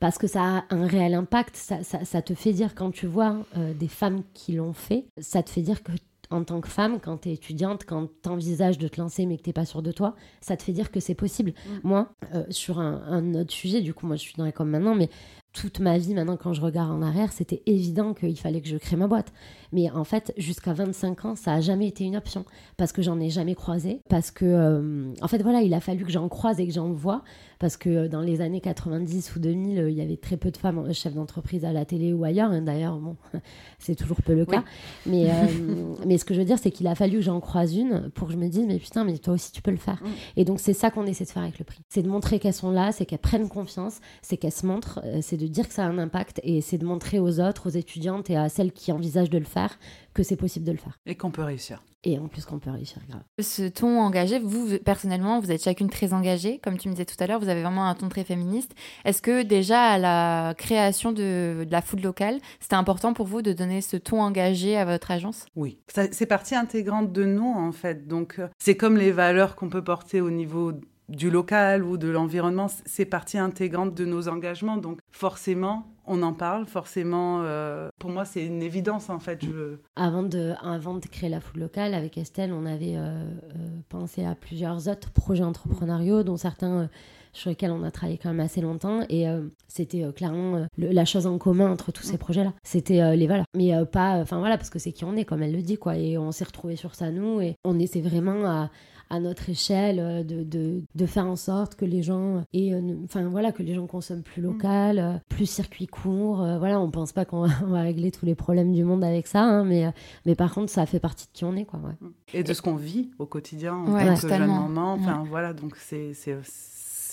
parce 0.00 0.18
que 0.18 0.26
ça 0.26 0.42
a 0.42 0.64
un 0.70 0.86
réel 0.86 1.14
impact. 1.14 1.54
Ça, 1.54 1.82
ça, 1.82 2.04
ça 2.04 2.20
te 2.20 2.34
fait 2.34 2.52
dire, 2.52 2.74
quand 2.74 2.90
tu 2.90 3.06
vois 3.06 3.36
des 3.78 3.88
femmes 3.88 4.22
qui 4.32 4.52
l'ont 4.52 4.72
fait, 4.72 5.06
ça 5.18 5.42
te 5.42 5.50
fait 5.50 5.62
dire 5.62 5.82
que 5.82 5.92
en 6.34 6.44
tant 6.44 6.60
que 6.60 6.68
femme, 6.68 7.00
quand 7.00 7.18
tu 7.18 7.30
es 7.30 7.32
étudiante, 7.34 7.84
quand 7.86 8.08
tu 8.22 8.28
envisages 8.28 8.78
de 8.78 8.88
te 8.88 9.00
lancer 9.00 9.26
mais 9.26 9.36
que 9.36 9.42
tu 9.42 9.52
pas 9.52 9.64
sûre 9.64 9.82
de 9.82 9.92
toi, 9.92 10.14
ça 10.40 10.56
te 10.56 10.62
fait 10.62 10.72
dire 10.72 10.90
que 10.90 11.00
c'est 11.00 11.14
possible. 11.14 11.52
Mm. 11.66 11.70
Moi, 11.84 12.08
sur 12.50 12.80
un, 12.80 13.02
un, 13.08 13.34
autre 13.34 13.52
sujet, 13.52 13.80
du 13.80 13.94
coup, 13.94 14.06
moi 14.06 14.16
je 14.16 14.22
suis 14.22 14.34
dans 14.36 14.44
les 14.44 14.52
comme 14.52 14.70
maintenant, 14.70 14.94
mais 14.94 15.08
toute 15.54 15.78
ma 15.78 15.98
vie, 15.98 16.14
maintenant, 16.14 16.36
quand 16.36 16.52
je 16.52 16.60
regarde 16.60 16.90
en 16.90 17.00
arrière, 17.00 17.32
c'était 17.32 17.62
évident 17.66 18.12
qu'il 18.12 18.36
fallait 18.36 18.60
que 18.60 18.68
je 18.68 18.76
crée 18.76 18.96
ma 18.96 19.06
boîte. 19.06 19.32
Mais 19.74 19.90
en 19.90 20.04
fait, 20.04 20.32
jusqu'à 20.36 20.72
25 20.72 21.24
ans, 21.24 21.36
ça 21.36 21.52
n'a 21.52 21.60
jamais 21.60 21.88
été 21.88 22.04
une 22.04 22.16
option. 22.16 22.44
Parce 22.76 22.92
que 22.92 23.02
j'en 23.02 23.18
ai 23.18 23.30
jamais 23.30 23.54
croisé. 23.54 24.00
Parce 24.08 24.30
que, 24.30 24.44
euh, 24.44 25.12
en 25.20 25.28
fait, 25.28 25.42
voilà, 25.42 25.62
il 25.62 25.72
a 25.74 25.80
fallu 25.80 26.04
que 26.04 26.12
j'en 26.12 26.28
croise 26.28 26.60
et 26.60 26.66
que 26.66 26.72
j'en 26.72 26.92
vois. 26.92 27.22
Parce 27.58 27.76
que 27.76 27.88
euh, 27.88 28.08
dans 28.08 28.20
les 28.20 28.40
années 28.40 28.60
90 28.60 29.34
ou 29.34 29.38
2000, 29.38 29.78
euh, 29.78 29.90
il 29.90 29.96
y 29.96 30.00
avait 30.00 30.16
très 30.16 30.36
peu 30.36 30.50
de 30.50 30.56
femmes 30.56 30.92
chefs 30.92 31.14
d'entreprise 31.14 31.64
à 31.64 31.72
la 31.72 31.84
télé 31.84 32.12
ou 32.12 32.24
ailleurs. 32.24 32.50
Hein, 32.50 32.62
d'ailleurs, 32.62 32.98
bon, 32.98 33.16
c'est 33.78 33.94
toujours 33.94 34.22
peu 34.22 34.34
le 34.34 34.46
cas. 34.46 34.64
Mais, 35.06 35.28
mais 36.06 36.18
ce 36.18 36.24
que 36.24 36.34
je 36.34 36.40
veux 36.40 36.46
dire, 36.46 36.58
c'est 36.58 36.70
qu'il 36.72 36.86
a 36.88 36.94
fallu 36.96 37.18
que 37.18 37.24
j'en 37.24 37.40
croise 37.40 37.76
une 37.76 38.10
pour 38.10 38.28
que 38.28 38.32
je 38.32 38.38
me 38.38 38.48
dise, 38.48 38.66
mais 38.66 38.78
putain, 38.78 39.04
mais 39.04 39.18
toi 39.18 39.34
aussi, 39.34 39.50
tu 39.50 39.62
peux 39.62 39.72
le 39.72 39.76
faire. 39.76 40.02
Mm. 40.02 40.08
Et 40.36 40.44
donc, 40.44 40.60
c'est 40.60 40.72
ça 40.72 40.90
qu'on 40.90 41.06
essaie 41.06 41.24
de 41.24 41.30
faire 41.30 41.42
avec 41.42 41.58
le 41.58 41.64
prix. 41.64 41.80
C'est 41.88 42.02
de 42.02 42.08
montrer 42.08 42.38
qu'elles 42.38 42.54
sont 42.54 42.70
là, 42.70 42.92
c'est 42.92 43.06
qu'elles 43.06 43.18
prennent 43.18 43.48
confiance, 43.48 44.00
c'est 44.22 44.36
qu'elles 44.36 44.52
se 44.52 44.66
montrent, 44.66 45.00
c'est 45.20 45.36
de 45.36 45.43
de 45.48 45.52
dire 45.52 45.68
que 45.68 45.74
ça 45.74 45.84
a 45.84 45.88
un 45.88 45.98
impact 45.98 46.40
et 46.42 46.60
c'est 46.60 46.78
de 46.78 46.84
montrer 46.84 47.18
aux 47.18 47.40
autres, 47.40 47.68
aux 47.68 47.72
étudiantes 47.72 48.30
et 48.30 48.36
à 48.36 48.48
celles 48.48 48.72
qui 48.72 48.92
envisagent 48.92 49.30
de 49.30 49.38
le 49.38 49.44
faire 49.44 49.78
que 50.14 50.22
c'est 50.22 50.36
possible 50.36 50.64
de 50.64 50.72
le 50.72 50.78
faire. 50.78 50.98
Et 51.06 51.16
qu'on 51.16 51.30
peut 51.30 51.42
réussir. 51.42 51.82
Et 52.06 52.18
en 52.18 52.28
plus 52.28 52.44
qu'on 52.44 52.58
peut 52.58 52.70
réussir, 52.70 52.98
grave. 53.08 53.22
Ce 53.40 53.66
ton 53.66 53.98
engagé, 53.98 54.38
vous, 54.38 54.78
personnellement, 54.84 55.40
vous 55.40 55.50
êtes 55.50 55.64
chacune 55.64 55.88
très 55.88 56.12
engagée. 56.12 56.58
Comme 56.62 56.76
tu 56.76 56.88
me 56.88 56.92
disais 56.92 57.06
tout 57.06 57.16
à 57.18 57.26
l'heure, 57.26 57.40
vous 57.40 57.48
avez 57.48 57.62
vraiment 57.62 57.88
un 57.88 57.94
ton 57.94 58.10
très 58.10 58.24
féministe. 58.24 58.74
Est-ce 59.06 59.22
que 59.22 59.42
déjà 59.42 59.80
à 59.80 59.98
la 59.98 60.54
création 60.56 61.12
de, 61.12 61.64
de 61.64 61.72
la 61.72 61.80
food 61.80 62.02
locale, 62.02 62.40
c'était 62.60 62.74
important 62.74 63.14
pour 63.14 63.26
vous 63.26 63.40
de 63.40 63.54
donner 63.54 63.80
ce 63.80 63.96
ton 63.96 64.20
engagé 64.20 64.76
à 64.76 64.84
votre 64.84 65.10
agence? 65.10 65.46
Oui, 65.56 65.78
c'est 65.88 66.26
partie 66.26 66.54
intégrante 66.54 67.10
de 67.10 67.24
nous, 67.24 67.50
en 67.56 67.72
fait. 67.72 68.06
Donc, 68.06 68.38
euh, 68.38 68.48
c'est 68.58 68.76
comme 68.76 68.98
les 68.98 69.10
valeurs 69.10 69.56
qu'on 69.56 69.70
peut 69.70 69.84
porter 69.84 70.20
au 70.20 70.30
niveau 70.30 70.72
du 71.08 71.30
local 71.30 71.82
ou 71.84 71.96
de 71.96 72.08
l'environnement, 72.08 72.68
c'est 72.86 73.04
partie 73.04 73.38
intégrante 73.38 73.94
de 73.94 74.04
nos 74.04 74.28
engagements. 74.28 74.76
Donc 74.76 75.00
forcément, 75.10 75.86
on 76.06 76.22
en 76.22 76.32
parle, 76.32 76.66
forcément, 76.66 77.40
euh, 77.42 77.88
pour 77.98 78.10
moi, 78.10 78.24
c'est 78.24 78.44
une 78.44 78.62
évidence 78.62 79.10
en 79.10 79.18
fait. 79.18 79.44
Je... 79.44 79.76
Avant, 79.96 80.22
de, 80.22 80.54
avant 80.62 80.94
de 80.94 81.06
créer 81.06 81.30
la 81.30 81.40
foule 81.40 81.60
locale, 81.60 81.94
avec 81.94 82.18
Estelle, 82.18 82.52
on 82.52 82.66
avait 82.66 82.96
euh, 82.96 83.00
euh, 83.00 83.68
pensé 83.88 84.24
à 84.24 84.34
plusieurs 84.34 84.88
autres 84.88 85.10
projets 85.12 85.44
entrepreneuriaux, 85.44 86.22
dont 86.22 86.36
certains 86.36 86.88
sur 87.32 87.50
lesquels 87.50 87.72
on 87.72 87.82
a 87.82 87.90
travaillé 87.90 88.16
quand 88.16 88.28
même 88.28 88.44
assez 88.44 88.60
longtemps. 88.60 89.00
Et 89.08 89.26
c'était 89.66 90.04
clairement 90.12 90.68
la 90.78 91.04
chose 91.04 91.26
en 91.26 91.36
commun 91.36 91.68
entre 91.68 91.90
tous 91.90 92.04
ces 92.04 92.16
projets-là. 92.16 92.52
C'était 92.62 93.16
les 93.16 93.26
valeurs. 93.26 93.46
Mais 93.56 93.72
pas, 93.86 94.20
enfin 94.20 94.38
voilà, 94.38 94.56
parce 94.56 94.70
que 94.70 94.78
c'est 94.78 94.92
qui 94.92 95.04
on 95.04 95.16
est, 95.16 95.24
comme 95.24 95.42
elle 95.42 95.50
le 95.50 95.60
dit, 95.60 95.76
quoi. 95.76 95.96
Et 95.96 96.16
on 96.16 96.30
s'est 96.30 96.44
retrouvés 96.44 96.76
sur 96.76 96.94
ça, 96.94 97.10
nous, 97.10 97.40
et 97.40 97.56
on 97.64 97.76
essaie 97.80 98.02
vraiment 98.02 98.46
à 98.46 98.70
à 99.10 99.20
notre 99.20 99.48
échelle 99.50 99.98
euh, 100.00 100.22
de, 100.22 100.42
de, 100.42 100.82
de, 100.94 101.06
faire 101.06 101.26
en 101.26 101.36
sorte 101.36 101.74
que 101.74 101.84
les 101.84 102.02
gens 102.02 102.44
et 102.52 102.74
euh, 102.74 102.80
enfin 103.04 103.28
voilà 103.28 103.52
que 103.52 103.62
les 103.62 103.74
gens 103.74 103.86
consomment 103.86 104.22
plus 104.22 104.42
mm. 104.42 104.44
local, 104.44 104.98
euh, 104.98 105.12
plus 105.28 105.46
circuit 105.46 105.86
court. 105.86 106.38
voilà, 106.58 106.80
on 106.80 106.90
pense 106.90 107.12
pas 107.12 107.24
qu'on 107.24 107.46
va, 107.46 107.82
régler 107.82 108.10
tous 108.10 108.26
les 108.26 108.34
problèmes 108.34 108.72
du 108.72 108.84
monde 108.84 109.04
avec 109.04 109.26
ça, 109.26 109.42
hein, 109.42 109.64
mais 109.64 109.92
mais 110.26 110.34
par 110.34 110.52
contre 110.54 110.70
ça 110.70 110.86
fait 110.86 111.00
partie 111.00 111.26
de 111.26 111.32
qui 111.32 111.44
on 111.44 111.56
est 111.56 111.64
quoi. 111.64 111.80
Ouais. 111.80 112.08
Et 112.32 112.42
de 112.42 112.52
ce 112.52 112.62
qu'on 112.62 112.76
vit 112.76 113.10
au 113.18 113.26
quotidien 113.26 113.74
en 113.74 113.86
tant 113.86 114.14
que 114.14 114.28
jeune 114.28 114.46
maman. 114.46 114.94
Enfin 114.94 115.24
voilà, 115.28 115.52
donc 115.52 115.76
c'est 115.76 116.12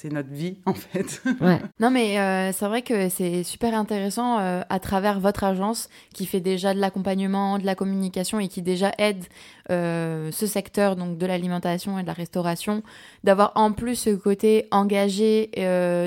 c'est 0.01 0.09
notre 0.09 0.31
vie 0.31 0.57
en 0.65 0.73
fait. 0.73 1.21
Non 1.79 1.91
mais 1.91 2.19
euh, 2.19 2.51
c'est 2.53 2.65
vrai 2.65 2.81
que 2.81 3.09
c'est 3.09 3.43
super 3.43 3.73
intéressant 3.73 4.39
euh, 4.39 4.61
à 4.69 4.79
travers 4.79 5.19
votre 5.19 5.43
agence 5.43 5.89
qui 6.13 6.25
fait 6.25 6.39
déjà 6.39 6.73
de 6.73 6.79
l'accompagnement, 6.79 7.59
de 7.59 7.65
la 7.65 7.75
communication 7.75 8.39
et 8.39 8.47
qui 8.47 8.61
déjà 8.61 8.91
aide 8.97 9.23
euh, 9.69 10.31
ce 10.31 10.47
secteur 10.47 10.95
donc 10.95 11.17
de 11.17 11.25
l'alimentation 11.25 11.99
et 11.99 12.03
de 12.03 12.07
la 12.07 12.13
restauration, 12.13 12.83
d'avoir 13.23 13.51
en 13.55 13.71
plus 13.73 13.95
ce 13.95 14.09
côté 14.11 14.67
engagé, 14.71 15.51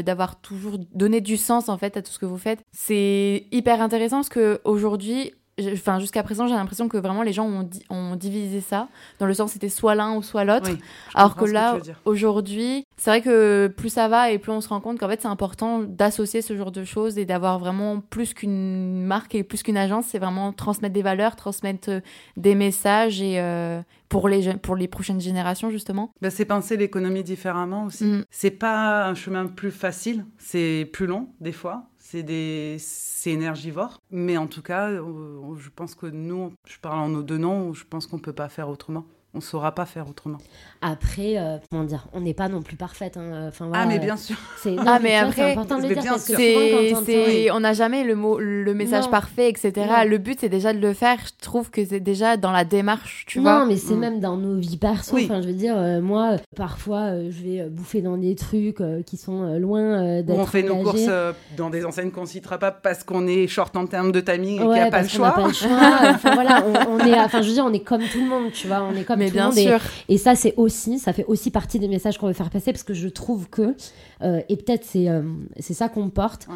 d'avoir 0.05 0.41
toujours 0.41 0.79
donné 0.95 1.21
du 1.21 1.37
sens 1.37 1.69
en 1.69 1.79
fait 1.79 1.97
à 1.97 2.03
tout 2.03 2.11
ce 2.11 2.19
que 2.19 2.27
vous 2.27 2.39
faites. 2.39 2.61
C'est 2.73 3.47
hyper 3.53 3.81
intéressant 3.81 4.19
parce 4.19 4.29
que 4.29 4.61
aujourd'hui 4.65 5.33
enfin 5.61 6.01
jusqu'à 6.01 6.23
présent 6.23 6.47
j'ai 6.47 6.55
l'impression 6.55 6.89
que 6.89 6.97
vraiment 6.97 7.23
les 7.23 7.33
gens 7.33 7.47
ont, 7.47 7.69
ont 7.91 8.17
divisé 8.17 8.61
ça 8.61 8.89
dans 9.19 9.27
le 9.27 9.35
sens 9.35 9.53
c'était 9.53 9.69
soit 9.69 9.95
l'un 9.95 10.17
ou 10.17 10.23
soit 10.23 10.45
l'autre. 10.45 10.71
Alors 11.15 11.37
que 11.37 11.45
là 11.45 11.79
aujourd'hui 12.05 12.87
c'est 12.97 13.11
vrai 13.11 13.21
que 13.23 13.69
plus 13.69 13.91
ça 13.91 14.09
va 14.09 14.31
et 14.31 14.39
plus 14.39 14.53
on 14.53 14.61
se 14.61 14.69
rend 14.69 14.81
compte 14.81 14.99
qu'en 14.99 15.09
fait 15.09 15.21
c'est 15.21 15.29
important 15.29 15.81
d'associer 15.81 16.43
ce 16.43 16.57
genre 16.57 16.73
de 16.73 16.85
choses 16.85 17.19
et 17.19 17.25
d'avoir 17.25 17.59
vraiment 17.59 18.01
plus 18.01 18.35
qu'une 18.35 19.05
marque 19.05 19.35
et 19.35 19.45
plus 19.45 19.63
qu'une 19.63 19.77
agence 19.77 20.07
c'est 20.07 20.19
vraiment 20.19 20.53
transmettre 20.53 20.95
des 20.95 21.03
valeurs 21.03 21.37
transmettre 21.37 21.91
euh, 21.91 22.01
des 22.37 22.55
messages 22.55 23.23
et 23.23 23.39
euh, 23.39 23.81
pour 24.09 24.29
les 24.29 24.55
pour 24.55 24.77
les 24.77 24.89
prochaines 24.89 25.21
générations 25.21 25.71
justement. 25.71 26.13
Bah, 26.21 26.31
c'est 26.31 26.45
penser 26.45 26.77
l'économie 26.77 27.23
différemment 27.23 27.85
aussi. 27.85 28.05
Mm. 28.05 28.25
c'est 28.31 28.51
pas 28.51 29.07
un 29.07 29.15
chemin 29.15 29.47
plus 29.47 29.71
facile 29.71 30.25
c'est 30.39 30.89
plus 30.93 31.07
long 31.07 31.29
des 31.41 31.53
fois 31.53 31.89
c'est 32.05 33.31
énergivore 33.31 34.01
mais 34.11 34.37
en 34.37 34.47
tout 34.47 34.63
cas 34.63 34.91
euh, 34.91 35.55
je 35.57 35.71
pense 35.71 35.95
que 35.95 36.07
nous 36.07 36.53
je 36.67 36.79
parle 36.79 36.99
en 36.99 37.09
nos 37.09 37.23
deux 37.23 37.39
noms 37.39 37.73
je 37.73 37.85
pense 37.85 38.07
qu'on 38.07 38.19
peut 38.19 38.33
pas 38.33 38.49
faire 38.49 38.69
autrement 38.69 39.07
on 39.35 39.41
saura 39.41 39.73
pas 39.73 39.85
faire 39.85 40.09
autrement. 40.09 40.39
Après, 40.81 41.39
euh, 41.39 41.57
comment 41.71 41.85
dire, 41.85 42.07
on 42.13 42.21
n'est 42.21 42.35
pas 42.35 42.49
non 42.49 42.63
plus 42.63 42.77
parfaite. 42.77 43.17
Hein. 43.17 43.49
Enfin, 43.49 43.71
ah 43.73 43.87
mais 43.87 43.99
bien 43.99 44.17
sûr. 44.17 44.37
C'est 44.59 44.77
ah 44.87 44.99
mais 45.03 45.17
après, 45.17 45.53
important 45.53 45.79
de 45.79 45.89
le 45.89 45.95
dire 45.95 46.13
parce 46.13 46.27
que 46.27 47.51
on 47.51 47.61
n'a 47.61 47.73
jamais 47.73 48.05
le 48.05 48.15
mot, 48.15 48.39
le 48.39 48.75
message 48.75 49.11
parfait, 49.11 49.49
etc. 49.49 49.73
Le 50.07 50.19
but 50.19 50.39
c'est 50.41 50.49
déjà 50.49 50.73
de 50.73 50.79
le 50.79 50.93
faire. 50.93 51.19
Je 51.25 51.33
trouve 51.41 51.71
que 51.71 51.85
c'est 51.85 52.01
déjà 52.01 52.37
dans 52.37 52.53
la 52.53 52.65
démarche, 52.65 53.25
tu 53.27 53.41
vois. 53.41 53.61
Non, 53.61 53.67
mais 53.67 53.77
c'est 53.77 53.95
mm. 53.95 53.99
même 53.99 54.21
dans 54.21 54.37
nos 54.37 54.57
vies 54.57 54.77
perso. 54.77 55.17
Enfin, 55.17 55.41
je 55.41 55.49
veux 55.49 55.55
dire, 55.55 55.77
euh, 55.77 56.01
moi, 56.01 56.37
parfois, 56.55 57.13
euh, 57.13 57.31
je 57.31 57.43
vais 57.43 57.69
bouffer 57.69 58.03
dans 58.03 58.17
des 58.17 58.35
trucs 58.35 58.83
qui 59.07 59.17
sont 59.17 59.59
loin 59.59 60.23
d'être. 60.23 60.39
On 60.39 60.47
fait 60.47 60.63
nos 60.63 60.77
courses 60.77 61.09
dans 61.57 61.71
des 61.71 61.85
enseignes 61.85 62.11
qu'on 62.11 62.27
citera 62.27 62.59
pas 62.59 62.71
parce 62.71 63.05
qu'on 63.05 63.27
est 63.27 63.47
short 63.47 63.77
en 63.77 63.87
termes 63.87 64.13
de 64.13 64.21
timing 64.21 64.57
et 64.57 64.59
qu'il 64.59 64.69
n'y 64.69 64.81
a 64.81 64.91
pas 64.91 65.03
le 65.03 65.09
choix. 65.09 65.33
Pas 65.33 65.47
le 65.47 65.53
choix. 65.53 65.71
enfin 66.11 66.35
voilà, 66.35 66.63
on, 66.89 66.99
est, 67.01 67.19
enfin 67.19 67.43
je 67.43 67.49
veux 67.49 67.55
dire, 67.55 67.65
on 67.67 67.73
est 67.73 67.81
comme 67.81 68.03
tout 68.03 68.21
le 68.21 68.29
monde, 68.29 68.53
tu 68.53 68.69
vois. 68.69 68.83
On 68.83 68.95
est 68.95 69.05
comme 69.05 69.24
bien 69.31 69.53
sûr. 69.53 69.81
Et, 70.09 70.19
ça, 70.19 70.35
c'est 70.35 70.55
aussi, 70.57 70.99
ça 70.99 71.13
fait 71.13 71.25
aussi 71.27 71.51
partie 71.51 71.79
des 71.79 71.89
messages 71.89 72.19
qu'on 72.19 72.27
veut 72.27 72.33
faire 72.33 72.51
passer 72.51 72.73
parce 72.73 72.83
que 72.83 72.95
je 72.95 73.09
trouve 73.09 73.49
que, 73.49 73.75
euh, 74.23 74.41
et 74.49 74.57
peut-être 74.57 74.85
c'est 74.85 75.09
euh, 75.09 75.23
c'est 75.59 75.75
ça 75.75 75.89
qu'on 75.89 76.11
porte, 76.11 76.49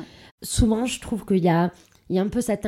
souvent 0.42 0.86
je 0.86 1.00
trouve 1.00 1.24
qu'il 1.24 1.44
y 1.44 1.48
a, 1.48 1.72
il 2.08 2.16
y 2.16 2.18
a 2.18 2.22
un 2.22 2.28
peu 2.28 2.40
cette 2.40 2.66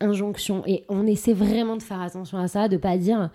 injonction 0.00 0.62
et 0.66 0.84
on 0.88 1.06
essaie 1.06 1.34
vraiment 1.34 1.76
de 1.76 1.82
faire 1.82 2.00
attention 2.00 2.38
à 2.38 2.48
ça, 2.48 2.68
de 2.68 2.76
pas 2.76 2.96
dire 2.96 3.30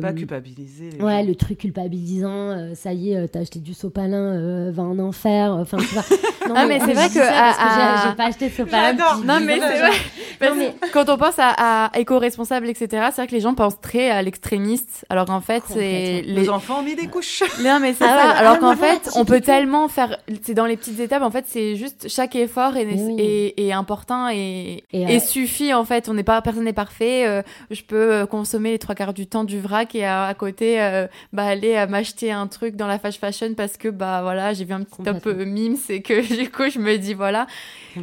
pas 0.00 0.12
culpabiliser. 0.12 0.90
ouais, 1.00 1.22
le 1.22 1.34
truc 1.34 1.58
culpabilisant, 1.58 2.50
euh, 2.50 2.74
ça 2.74 2.92
y 2.92 3.12
est, 3.12 3.16
euh, 3.16 3.26
t'as 3.26 3.40
acheté 3.40 3.58
du 3.58 3.74
sopalin, 3.74 4.34
euh, 4.36 4.70
va 4.72 4.82
en 4.82 4.98
enfer. 4.98 5.52
Enfin, 5.52 5.78
tu 5.78 5.94
vois. 5.94 6.04
Non, 6.46 6.54
ah, 6.56 6.66
mais, 6.66 6.78
c'est 6.78 6.92
vrai 6.92 7.08
que. 7.08 7.14
J'ai 7.14 8.14
pas 8.14 8.26
acheté 8.26 8.48
de 8.48 8.54
sopalin. 8.54 8.96
Non, 9.24 9.40
mais 9.40 9.58
c'est 9.58 9.78
vrai. 9.80 10.54
mais... 10.56 10.76
Quand 10.92 11.08
on 11.08 11.18
pense 11.18 11.34
à, 11.38 11.90
éco-responsable, 11.96 12.68
etc., 12.68 13.08
c'est 13.10 13.16
vrai 13.16 13.26
que 13.26 13.34
les 13.34 13.40
gens 13.40 13.54
pensent 13.54 13.80
très 13.80 14.10
à 14.10 14.22
l'extrémiste. 14.22 15.04
Alors 15.08 15.26
qu'en 15.26 15.40
fait, 15.40 15.64
c'est. 15.66 16.22
Les... 16.24 16.48
enfants 16.48 16.78
ont 16.78 16.82
mis 16.84 16.94
des 16.94 17.08
couches. 17.08 17.42
Non, 17.64 17.80
mais 17.80 17.94
c'est 17.94 18.04
ah 18.04 18.16
ça. 18.16 18.30
Alors 18.38 18.60
qu'en 18.60 18.76
fait, 18.76 19.10
on 19.16 19.24
peut 19.24 19.40
tellement 19.40 19.88
faire. 19.88 20.18
C'est 20.42 20.54
dans 20.54 20.66
les 20.66 20.76
petites 20.76 21.00
étapes. 21.00 21.22
En 21.22 21.32
fait, 21.32 21.46
c'est 21.48 21.74
juste 21.74 22.06
chaque 22.08 22.36
effort 22.36 22.76
est, 22.76 23.54
est, 23.56 23.72
important 23.72 24.28
et, 24.28 24.84
et, 24.92 25.18
suffit. 25.18 25.74
En 25.74 25.84
fait, 25.84 26.08
on 26.08 26.14
n'est 26.14 26.22
pas 26.22 26.40
personne 26.42 26.62
n'est 26.62 26.72
parfait. 26.72 27.42
je 27.72 27.82
peux 27.82 28.24
consommer 28.26 28.70
les 28.70 28.78
trois 28.78 28.94
quarts 28.94 29.14
du 29.14 29.26
temps 29.26 29.42
du 29.42 29.58
vrac 29.66 29.94
et 29.94 30.04
à, 30.04 30.32
côté 30.34 30.80
euh, 30.80 31.06
bah, 31.32 31.44
aller 31.44 31.74
euh, 31.76 31.86
m'acheter 31.86 32.32
un 32.32 32.46
truc 32.46 32.76
dans 32.76 32.86
la 32.86 32.98
fast 32.98 33.18
fashion 33.18 33.54
parce 33.54 33.76
que 33.76 33.88
bah 33.88 34.20
voilà 34.22 34.52
j'ai 34.54 34.64
vu 34.64 34.72
un 34.72 34.82
petit 34.82 35.02
top 35.02 35.26
mime 35.26 35.76
c'est 35.76 36.00
que 36.00 36.36
du 36.42 36.50
coup 36.50 36.68
je 36.70 36.78
me 36.78 36.96
dis 36.96 37.14
voilà. 37.14 37.46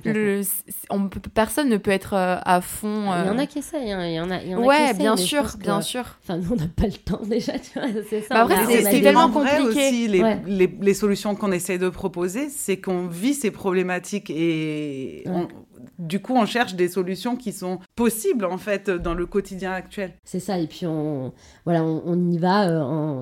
Le, 0.05 0.41
on 0.89 1.07
personne 1.33 1.69
ne 1.69 1.77
peut 1.77 1.91
être 1.91 2.13
euh, 2.13 2.37
à 2.43 2.61
fond 2.61 3.11
il 3.13 3.27
y 3.27 3.29
en 3.29 3.37
a 3.37 3.45
qui 3.45 3.59
essayent 3.59 3.91
hein. 3.91 4.05
il 4.05 4.13
y 4.13 4.19
en 4.19 4.31
a, 4.31 4.41
il 4.41 4.49
y 4.49 4.55
en 4.55 4.61
a 4.61 4.65
ouais 4.65 4.93
bien 4.95 5.15
sûr 5.15 5.45
bien 5.59 5.81
sûr. 5.81 6.03
enfin 6.23 6.37
nous 6.37 6.51
on 6.51 6.55
n'a 6.55 6.67
pas 6.67 6.87
le 6.87 6.93
temps 6.93 7.21
déjà 7.27 7.53
tu 7.59 7.79
vois 7.79 7.87
c'est 8.09 8.21
ça 8.21 8.33
bah, 8.33 8.41
après 8.41 8.81
c'est 8.81 9.01
tellement 9.01 9.29
compliqué. 9.29 9.61
aussi 9.61 10.07
les, 10.07 10.23
les, 10.47 10.77
les, 10.81 10.93
solutions 10.93 11.35
qu'on 11.35 11.51
essaie 11.51 11.77
de 11.77 11.89
proposer 11.89 12.49
c'est 12.49 12.77
qu'on 12.77 13.07
vit 13.07 13.33
ces 13.33 13.51
problématiques 13.51 14.29
et 14.29 15.23
du 16.03 16.21
coup, 16.21 16.35
on 16.35 16.45
cherche 16.45 16.75
des 16.75 16.89
solutions 16.89 17.35
qui 17.35 17.51
sont 17.51 17.79
possibles 17.95 18.45
en 18.45 18.57
fait 18.57 18.89
dans 18.89 19.13
le 19.13 19.25
quotidien 19.25 19.71
actuel. 19.71 20.13
C'est 20.23 20.39
ça. 20.39 20.59
Et 20.59 20.67
puis 20.67 20.85
on, 20.85 21.33
voilà, 21.65 21.83
on, 21.83 22.29
y 22.29 22.37
va. 22.37 22.67
Euh, 22.69 22.81
en, 22.81 23.21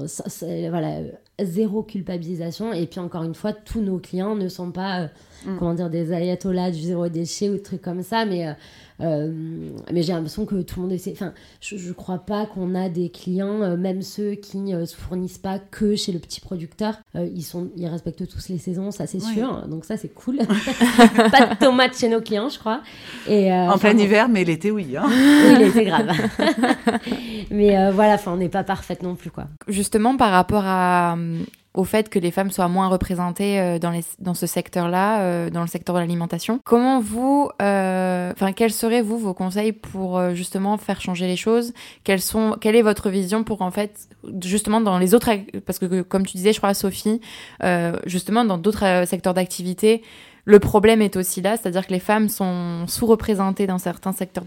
voilà, 0.69 0.99
zéro 1.39 1.83
culpabilisation. 1.83 2.73
Et 2.73 2.87
puis 2.87 2.99
encore 2.99 3.23
une 3.23 3.35
fois, 3.35 3.53
tous 3.53 3.81
nos 3.81 3.99
clients 3.99 4.35
ne 4.35 4.49
sont 4.49 4.71
pas, 4.71 5.09
Mm. 5.45 5.57
comment 5.57 5.73
dire, 5.73 5.89
des 5.89 6.13
ayatollahs 6.13 6.71
du 6.71 6.81
zéro 6.81 7.07
déchet 7.09 7.49
ou 7.49 7.53
des 7.53 7.61
trucs 7.61 7.81
comme 7.81 8.03
ça, 8.03 8.25
mais, 8.25 8.47
euh, 8.47 8.51
euh, 8.51 8.53
mais 9.01 10.03
j'ai 10.03 10.13
l'impression 10.13 10.45
que 10.45 10.61
tout 10.61 10.75
le 10.79 10.83
monde 10.83 10.91
essaie. 10.91 11.11
Enfin, 11.13 11.33
je, 11.59 11.77
je 11.77 11.91
crois 11.93 12.19
pas 12.19 12.45
qu'on 12.45 12.75
a 12.75 12.89
des 12.89 13.09
clients, 13.09 13.61
euh, 13.61 13.77
même 13.77 14.01
ceux 14.01 14.31
qui 14.35 14.57
ne 14.57 14.85
se 14.85 14.95
fournissent 14.95 15.37
pas 15.37 15.59
que 15.59 15.95
chez 15.95 16.11
le 16.11 16.19
petit 16.19 16.39
producteur, 16.41 16.95
euh, 17.15 17.27
ils, 17.33 17.41
sont, 17.43 17.69
ils 17.75 17.87
respectent 17.87 18.27
tous 18.27 18.49
les 18.49 18.57
saisons, 18.57 18.91
ça 18.91 19.07
c'est 19.07 19.23
Oui. 19.23 19.33
sûr. 19.33 19.67
Donc 19.67 19.85
ça 19.85 19.97
c'est 19.97 20.09
cool. 20.13 20.37
pas 21.31 21.47
de 21.47 21.59
tomates 21.59 21.97
chez 21.97 22.09
nos 22.09 22.21
clients, 22.21 22.49
je 22.49 22.59
crois. 22.59 22.81
Et, 23.27 23.51
euh, 23.51 23.69
En 23.71 23.77
plein 23.77 23.93
bon. 23.93 23.99
hiver, 24.01 24.29
mais 24.29 24.43
l'été, 24.43 24.71
oui. 24.71 24.95
hein. 24.97 25.05
Oui, 25.07 25.63
était 25.65 25.85
grave. 25.85 26.07
Mais 27.51 27.77
euh, 27.77 27.91
voilà, 27.91 28.15
enfin, 28.15 28.33
on 28.33 28.37
n'est 28.37 28.49
pas 28.49 28.63
parfaite 28.63 29.03
non 29.03 29.15
plus, 29.15 29.29
quoi. 29.31 29.45
Justement, 29.67 30.15
par 30.17 30.31
rapport 30.31 30.63
à, 30.65 31.15
euh, 31.17 31.39
au 31.73 31.83
fait 31.83 32.09
que 32.09 32.19
les 32.19 32.31
femmes 32.31 32.51
soient 32.51 32.67
moins 32.67 32.87
représentées 32.89 33.59
euh, 33.59 33.79
dans, 33.79 33.91
les, 33.91 34.03
dans 34.19 34.33
ce 34.33 34.45
secteur-là, 34.45 35.21
euh, 35.21 35.49
dans 35.49 35.61
le 35.61 35.67
secteur 35.67 35.95
de 35.95 36.01
l'alimentation, 36.01 36.59
comment 36.65 36.99
vous, 36.99 37.49
euh, 37.61 38.31
enfin, 38.33 38.51
quels 38.51 38.73
seraient 38.73 39.01
vous 39.01 39.17
vos 39.17 39.33
conseils 39.33 39.71
pour 39.71 40.17
euh, 40.17 40.33
justement 40.33 40.77
faire 40.77 40.99
changer 40.99 41.27
les 41.27 41.37
choses? 41.37 41.73
Quelles 42.03 42.21
sont, 42.21 42.57
quelle 42.59 42.75
est 42.75 42.81
votre 42.81 43.09
vision 43.09 43.43
pour 43.43 43.61
en 43.61 43.71
fait, 43.71 44.09
justement 44.43 44.81
dans 44.81 44.97
les 44.97 45.15
autres, 45.15 45.29
parce 45.65 45.79
que 45.79 46.01
comme 46.01 46.25
tu 46.25 46.37
disais, 46.37 46.53
je 46.53 46.57
crois 46.57 46.73
Sophie, 46.73 47.21
euh, 47.63 47.97
justement 48.05 48.43
dans 48.43 48.57
d'autres 48.57 49.03
secteurs 49.05 49.33
d'activité. 49.33 50.01
Le 50.43 50.57
problème 50.57 51.03
est 51.03 51.17
aussi 51.17 51.39
là, 51.41 51.55
c'est-à-dire 51.55 51.85
que 51.85 51.93
les 51.93 51.99
femmes 51.99 52.27
sont 52.27 52.87
sous-représentées 52.87 53.67
dans 53.67 53.77
certains 53.77 54.11
secteurs 54.11 54.43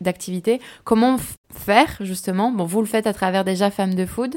d'activité. 0.00 0.60
Comment 0.84 1.16
faire, 1.50 1.96
justement? 2.00 2.50
Bon, 2.52 2.64
vous 2.64 2.80
le 2.80 2.86
faites 2.86 3.06
à 3.06 3.14
travers 3.14 3.44
déjà 3.44 3.70
Femmes 3.70 3.94
de 3.94 4.04
Food. 4.04 4.36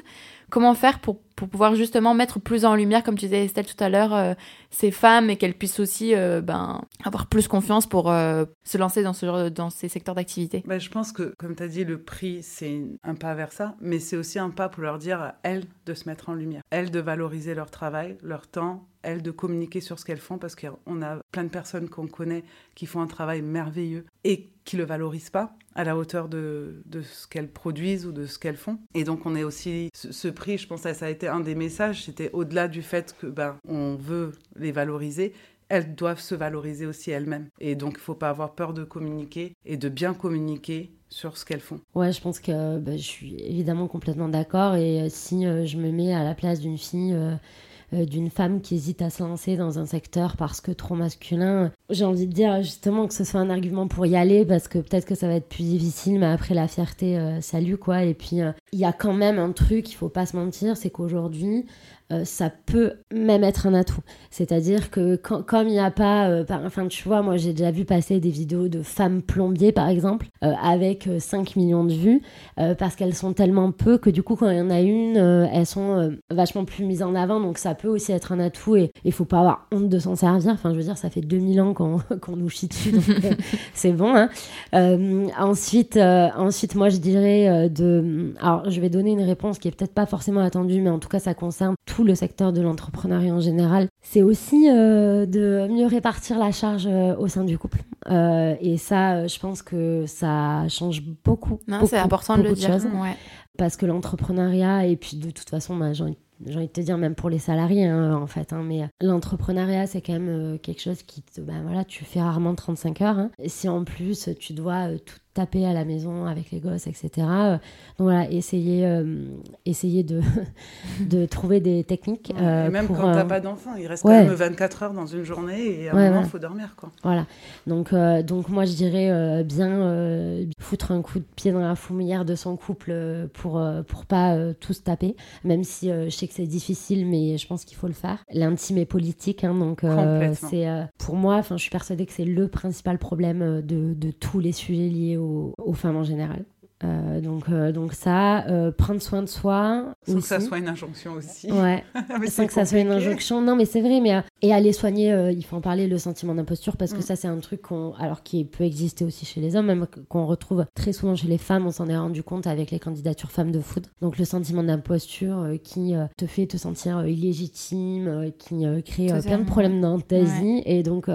Comment 0.50 0.74
faire 0.74 1.00
pour, 1.00 1.18
pour 1.42 1.50
pouvoir 1.50 1.74
justement 1.74 2.14
mettre 2.14 2.40
plus 2.40 2.66
en 2.66 2.76
lumière, 2.76 3.02
comme 3.02 3.18
tu 3.18 3.26
disais 3.26 3.46
Estelle 3.46 3.66
tout 3.66 3.84
à 3.84 3.90
l'heure, 3.90 4.14
euh, 4.14 4.36
ces 4.72 4.90
femmes 4.92 5.30
et 5.30 5.38
qu'elles 5.38 5.54
puissent 5.54 5.80
aussi 5.80 6.16
euh, 6.16 6.42
ben, 6.42 6.82
avoir 7.04 7.28
plus 7.28 7.48
confiance 7.48 7.88
pour 7.88 8.10
euh, 8.10 8.46
se 8.64 8.78
lancer 8.78 9.04
dans, 9.04 9.14
ce, 9.14 9.26
genre- 9.26 9.52
dans 9.52 9.70
ces 9.70 9.90
secteurs 9.90 10.16
d'activité 10.16 10.64
Bah, 10.66 10.80
je 10.80 10.90
pense 10.90 11.12
que, 11.12 11.34
comme 11.38 11.56
tu 11.56 11.64
as 11.64 11.68
dit, 11.68 11.84
le 11.84 12.02
prix, 12.02 12.42
c'est 12.42 12.82
un 13.04 13.16
pas 13.16 13.34
vers 13.36 13.52
ça, 13.52 13.76
mais 13.82 14.00
c'est 14.00 14.18
aussi 14.18 14.40
un 14.40 14.50
pas 14.50 14.70
pour 14.70 14.82
leur 14.84 14.98
dire 14.98 15.34
elles 15.44 15.66
de 15.86 15.94
se 15.94 16.08
mettre 16.10 16.30
en 16.30 16.34
lumière, 16.34 16.62
elles 16.72 16.90
de 16.92 17.00
valoriser 17.00 17.54
leur 17.54 17.70
travail, 17.70 18.18
leur 18.24 18.48
temps, 18.48 18.88
elles 19.04 19.22
de 19.24 19.32
communiquer 19.32 19.82
sur 19.82 19.98
ce 20.00 20.06
qu'elles 20.06 20.20
font, 20.20 20.38
parce 20.38 20.56
qu'on 20.56 21.02
a 21.02 21.20
plein 21.32 21.44
de 21.44 21.50
personnes 21.50 21.90
qu'on 21.90 22.08
connaît 22.08 22.44
qui 22.76 22.86
font 22.86 23.02
un 23.02 23.08
travail 23.08 23.42
merveilleux 23.42 24.06
et 24.24 24.52
qui 24.64 24.78
le 24.78 24.84
valorisent 24.86 25.32
pas 25.32 25.54
à 25.74 25.84
la 25.84 25.98
hauteur 25.98 26.28
de, 26.30 26.84
de 26.86 27.02
ce 27.02 27.26
qu'elles 27.28 27.50
produisent 27.50 28.06
ou 28.06 28.12
de 28.12 28.26
ce 28.28 28.38
qu'elles 28.38 28.58
font. 28.58 28.78
Et 28.94 29.04
donc 29.04 29.26
on 29.26 29.36
est 29.36 29.44
aussi 29.44 29.90
ce, 29.96 30.12
ce 30.12 30.28
prix, 30.28 30.58
je 30.60 30.68
pense 30.68 30.84
que 30.84 30.94
ça 30.94 31.06
a 31.06 31.10
été 31.10 31.28
un 31.28 31.40
des 31.40 31.56
messages, 31.56 32.04
c'était 32.04 32.30
au-delà 32.34 32.68
du 32.68 32.84
fait 32.84 33.16
que 33.20 33.26
ben 33.26 33.56
on 33.68 33.96
veut 33.96 34.34
valoriser, 34.70 35.34
elles 35.70 35.96
doivent 35.96 36.20
se 36.20 36.36
valoriser 36.36 36.86
aussi 36.86 37.10
elles-mêmes. 37.10 37.48
Et 37.60 37.76
donc, 37.76 37.94
il 37.96 38.02
faut 38.02 38.14
pas 38.14 38.30
avoir 38.30 38.54
peur 38.54 38.74
de 38.74 38.84
communiquer 38.84 39.54
et 39.66 39.78
de 39.78 39.90
bien 39.90 40.14
communiquer 40.14 40.92
sur 41.12 41.38
ce 41.38 41.46
qu'elles 41.46 41.62
font. 41.62 41.80
Ouais, 41.96 42.12
je 42.12 42.22
pense 42.22 42.40
que 42.40 42.78
bah, 42.78 42.98
je 42.98 43.02
suis 43.02 43.36
évidemment 43.42 43.88
complètement 43.88 44.30
d'accord. 44.30 44.76
Et 44.76 45.02
euh, 45.02 45.08
si 45.10 45.46
euh, 45.46 45.66
je 45.66 45.78
me 45.78 45.92
mets 45.92 46.14
à 46.14 46.24
la 46.24 46.36
place 46.36 46.60
d'une 46.60 46.78
fille, 46.78 47.14
euh, 47.14 48.06
d'une 48.06 48.30
femme 48.30 48.62
qui 48.62 48.76
hésite 48.76 49.02
à 49.02 49.10
se 49.10 49.24
lancer 49.24 49.56
dans 49.56 49.80
un 49.80 49.86
secteur 49.86 50.38
parce 50.38 50.62
que 50.62 50.72
trop 50.72 50.96
masculin, 50.96 51.72
j'ai 51.90 52.06
envie 52.06 52.28
de 52.28 52.34
dire 52.34 52.62
justement 52.62 53.08
que 53.08 53.14
ce 53.14 53.26
soit 53.26 53.42
un 53.42 53.50
argument 53.50 53.88
pour 53.88 54.06
y 54.06 54.16
aller 54.16 54.46
parce 54.46 54.68
que 54.68 54.80
peut-être 54.80 55.06
que 55.06 55.16
ça 55.16 55.28
va 55.28 55.36
être 55.36 55.50
plus 55.50 55.64
difficile, 55.64 56.20
mais 56.20 56.28
après 56.28 56.54
la 56.54 56.70
fierté, 56.70 57.20
salut 57.42 57.78
quoi. 57.78 58.04
Et 58.04 58.14
puis, 58.14 58.40
il 58.72 58.80
y 58.80 58.86
a 58.86 58.94
quand 58.94 59.14
même 59.14 59.38
un 59.40 59.52
truc, 59.52 59.92
il 59.92 59.96
faut 59.96 60.10
pas 60.10 60.26
se 60.26 60.36
mentir, 60.38 60.78
c'est 60.78 60.90
qu'aujourd'hui, 60.90 61.66
euh, 62.12 62.26
ça 62.26 62.50
peut 62.50 62.94
même 63.14 63.44
être 63.44 63.68
un 63.68 63.74
atout. 63.74 64.02
C'est-à-dire 64.32 64.92
que 64.92 65.16
comme 65.16 65.68
il 65.68 65.72
n'y 65.74 65.80
a 65.80 65.92
pas, 65.92 66.30
euh, 66.30 66.44
par- 66.44 66.62
enfin 66.66 66.88
tu 66.88 67.08
vois, 67.08 67.22
moi 67.22 67.38
j'ai 67.38 67.52
déjà 67.54 67.72
vu 67.72 67.86
passer 67.86 68.20
des 68.20 68.30
vidéos 68.30 68.68
de 68.68 68.82
femmes 68.82 69.22
plombiers 69.22 69.72
par 69.72 69.88
exemple, 69.88 70.28
euh, 70.44 70.52
avec 70.62 71.08
euh, 71.08 71.20
5 71.20 71.56
millions 71.56 71.86
de 71.86 71.94
vues, 71.94 72.22
euh, 72.60 72.76
parce 72.76 72.96
qu'elles 72.98 73.14
sont 73.16 73.32
tellement 73.34 73.72
peu 73.72 73.98
que 73.98 74.10
du 74.10 74.24
coup 74.24 74.36
quand 74.36 74.50
il 74.50 74.58
y 74.58 74.62
en 74.62 74.70
a 74.70 74.82
une, 74.82 75.16
euh, 75.18 75.48
elles 75.54 75.66
sont 75.66 75.98
euh, 75.98 76.10
vachement 76.30 76.66
plus 76.66 76.84
mises 76.86 77.02
en 77.04 77.16
avant, 77.16 77.40
donc 77.40 77.58
ça 77.58 77.76
peut 77.76 77.88
aussi 77.88 78.12
être 78.12 78.32
un 78.34 78.40
atout 78.40 78.76
et 78.76 78.92
il 79.06 79.14
faut 79.14 79.26
pas 79.26 79.40
avoir 79.40 79.68
honte 79.72 79.88
de 79.90 80.00
s'en 80.00 80.16
servir. 80.16 80.52
Enfin 80.52 80.72
je 80.74 80.78
veux 80.78 80.84
dire, 80.84 80.98
ça 80.98 81.10
fait 81.10 81.22
2000 81.22 81.62
ans 81.62 81.74
qu'on 81.74 82.00
qu'on 82.22 82.36
nous 82.36 82.50
chie 82.50 82.68
dessus, 82.68 82.92
donc 82.92 83.10
euh, 83.10 83.32
c'est 83.74 83.94
bon. 83.94 84.14
Hein. 84.16 84.30
Euh, 84.76 85.28
ensuite, 85.40 85.98
euh, 85.98 86.30
ensuite, 86.36 86.76
moi 86.76 86.90
je 86.90 86.98
dirais 86.98 87.48
euh, 87.50 87.70
de... 87.70 88.34
Alors 88.42 88.61
je 88.70 88.80
vais 88.82 88.90
donner 88.90 89.12
une 89.12 89.22
réponse 89.24 89.60
qui 89.60 89.68
est 89.68 89.72
peut-être 89.72 89.94
pas 89.94 90.06
forcément 90.06 90.42
attendue, 90.42 90.82
mais 90.82 90.90
en 90.90 91.00
tout 91.00 91.10
cas 91.10 91.20
ça 91.20 91.34
concerne 91.34 91.76
tout 91.86 92.04
le 92.04 92.16
secteur 92.16 92.54
de 92.54 92.62
l'entrepreneuriat 92.62 93.34
en 93.34 93.40
général. 93.40 93.88
C'est 94.02 94.22
aussi 94.24 94.70
euh, 94.70 95.26
de 95.26 95.68
mieux 95.70 95.86
répartir 95.88 96.38
la 96.40 96.52
charge 96.52 96.88
euh, 96.88 97.16
au 97.18 97.28
sein 97.28 97.44
du 97.44 97.58
couple. 97.58 97.80
Euh, 98.10 98.56
et 98.62 98.78
ça, 98.78 99.28
je 99.28 99.40
pense 99.40 99.62
que 99.62 100.06
ça 100.08 100.68
change 100.70 101.04
beaucoup. 101.24 101.60
C'est 101.86 101.98
important 101.98 102.38
de 102.38 102.44
le 102.44 102.54
dire. 102.54 102.70
choses. 102.72 102.86
Ouais. 102.86 103.16
parce 103.58 103.78
que 103.78 103.86
l'entrepreneuriat, 103.86 104.86
et 104.86 104.96
puis 104.96 105.18
de 105.18 105.30
toute 105.32 105.50
façon, 105.50 105.76
bah, 105.78 105.94
j'ai 105.94 106.04
envie, 106.04 106.18
j'ai 106.46 106.56
envie 106.58 106.68
de 106.68 106.72
te 106.72 106.82
dire, 106.82 106.98
même 106.98 107.14
pour 107.14 107.30
les 107.30 107.38
salariés, 107.38 107.86
hein, 107.86 108.16
en 108.16 108.26
fait, 108.26 108.52
hein, 108.54 108.64
mais 108.66 108.82
l'entrepreneuriat, 109.02 109.86
c'est 109.86 110.02
quand 110.02 110.14
même 110.14 110.58
quelque 110.60 110.82
chose 110.82 111.04
qui 111.04 111.22
te. 111.22 111.42
Ben 111.42 111.62
voilà, 111.64 111.84
tu 111.86 112.04
fais 112.04 112.22
rarement 112.22 112.56
35 112.56 113.02
heures. 113.02 113.20
hein. 113.20 113.30
Et 113.38 113.50
si 113.50 113.70
en 113.70 113.84
plus, 113.84 114.30
tu 114.40 114.54
dois 114.54 114.90
euh, 114.90 114.98
tout 114.98 115.20
taper 115.34 115.66
à 115.66 115.74
la 115.74 115.86
maison 115.86 116.26
avec 116.26 116.52
les 116.52 116.60
gosses, 116.60 116.88
etc. 116.88 117.10
euh, 117.20 117.52
donc 117.54 117.60
voilà, 118.00 118.30
essayer, 118.30 118.86
euh, 118.86 119.26
essayer 119.66 120.04
de, 120.04 120.22
de 121.02 121.26
trouver 121.26 121.60
des 121.60 121.84
techniques. 121.84 122.34
euh, 122.38 122.68
et 122.68 122.70
même 122.70 122.88
pour, 122.88 122.98
quand 122.98 123.10
euh, 123.10 123.14
t'as 123.14 123.26
pas 123.26 123.40
d'enfant, 123.40 123.76
il 123.78 123.88
reste 123.88 124.04
ouais. 124.04 124.20
quand 124.20 124.26
même 124.28 124.34
24 124.34 124.84
heures 124.84 124.94
dans 124.94 125.06
une 125.06 125.24
journée 125.24 125.82
et 125.82 125.90
à 125.90 125.96
un 125.96 126.10
moment, 126.10 126.22
il 126.22 126.30
faut 126.30 126.40
dormir. 126.40 126.76
Quoi. 126.76 126.90
Voilà. 127.04 127.26
Donc, 127.68 127.94
euh, 127.94 128.24
donc 128.24 128.50
moi, 128.50 128.66
je 128.66 128.74
dirais 128.74 129.10
euh, 129.10 129.44
bien 129.44 129.70
euh, 129.70 130.46
foutre 130.60 130.92
un 130.92 131.02
coup 131.02 131.20
de 131.20 131.26
pied 131.36 131.52
dans 131.52 131.60
la 131.60 131.76
fourmilière 131.76 132.26
de 132.26 132.36
son 132.36 132.58
couple 132.58 132.92
euh, 132.92 133.28
pour, 133.34 133.58
euh, 133.58 133.84
pour 133.84 134.06
pas 134.06 134.36
euh, 134.36 134.54
tous 134.60 134.84
taper. 134.84 135.16
Même 135.44 135.64
si 135.64 135.90
euh, 135.92 136.06
je 136.06 136.10
sais 136.10 136.28
que 136.28 136.34
c'est 136.34 136.46
difficile, 136.48 137.06
mais 137.06 137.38
je 137.38 137.48
pense 137.48 137.66
qu'il 137.66 137.78
faut 137.78 137.88
le 137.88 137.94
faire. 137.94 138.24
L'intime 138.34 138.78
est 138.80 138.86
politique, 138.86 139.44
hein, 139.44 139.56
donc 139.56 139.84
euh, 139.84 140.34
c'est 140.34 140.68
euh, 140.68 140.84
pour 140.98 141.16
moi, 141.16 141.42
je 141.50 141.56
suis 141.56 141.70
persuadée 141.70 142.06
que 142.06 142.14
c'est 142.14 142.26
le 142.26 142.48
principal 142.48 142.98
problème 142.98 143.42
euh, 143.42 143.62
de, 143.62 143.94
de 143.94 144.12
tous 144.12 144.40
les 144.40 144.52
sujets 144.52 144.88
liés 144.90 145.18
aux, 145.58 145.74
femmes 145.74 145.98
en 145.98 146.04
général. 146.04 146.46
Euh, 146.84 147.22
donc, 147.22 147.44
euh, 147.50 147.72
donc 147.72 147.94
ça, 147.94 148.46
euh, 148.48 148.72
prendre 148.72 149.02
soin 149.02 149.22
de 149.22 149.28
soi. 149.28 149.94
Sans 150.08 150.16
que 150.16 150.22
ça 150.22 150.38
aussi. 150.38 150.48
soit 150.48 150.58
une 150.58 150.68
injonction 150.68 151.14
aussi. 151.14 151.52
Ouais, 151.52 151.84
Mais 152.20 152.28
sans 152.28 152.48
que 152.48 152.54
ça 152.54 152.66
soit 152.66 152.80
une 152.80 152.92
injonction. 152.92 153.42
Non, 153.42 153.56
mais 153.56 153.66
c'est 153.66 153.82
vrai, 153.82 154.00
mais 154.02 154.24
et 154.42 154.54
aller 154.54 154.74
soigner, 154.74 155.32
il 155.36 155.44
faut 155.46 155.56
en 155.58 155.62
parler, 155.62 155.88
le 155.88 155.98
sentiment 155.98 156.34
d'imposture, 156.34 156.78
parce 156.78 156.94
que 156.94 156.98
Mm. 157.00 157.02
ça, 157.04 157.16
c'est 157.16 157.28
un 157.28 157.38
truc 157.40 157.62
qu'on, 157.62 157.94
alors 158.00 158.24
qui 158.24 158.44
peut 158.46 158.64
exister 158.64 159.06
aussi 159.06 159.26
chez 159.26 159.42
les 159.42 159.56
hommes, 159.56 159.68
même 159.68 159.86
qu'on 160.10 160.26
retrouve 160.26 160.66
très 160.76 160.94
souvent 160.94 161.16
chez 161.16 161.28
les 161.28 161.38
femmes. 161.38 161.68
On 161.68 161.72
s'en 161.72 161.88
est 161.88 161.98
rendu 161.98 162.24
compte 162.24 162.48
avec 162.48 162.72
les 162.72 162.80
candidatures 162.80 163.32
femmes 163.32 163.52
de 163.52 163.60
foot. 163.60 163.84
Donc 164.02 164.18
le 164.18 164.26
sentiment 164.26 164.64
d'imposture 164.64 165.50
qui 165.64 165.94
te 166.18 166.26
fait 166.26 166.48
te 166.48 166.58
sentir 166.58 167.06
illégitime, 167.06 168.32
qui 168.38 168.66
crée 168.86 169.08
plein 169.22 169.40
de 169.40 169.46
problèmes 169.46 169.82
dans 169.82 170.00
ta 170.00 170.16
Ouais. 170.16 170.24
vie, 170.24 170.62
et 170.66 170.84
donc 170.84 171.10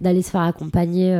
d'aller 0.00 0.22
se 0.22 0.30
faire 0.30 0.40
accompagner 0.42 1.16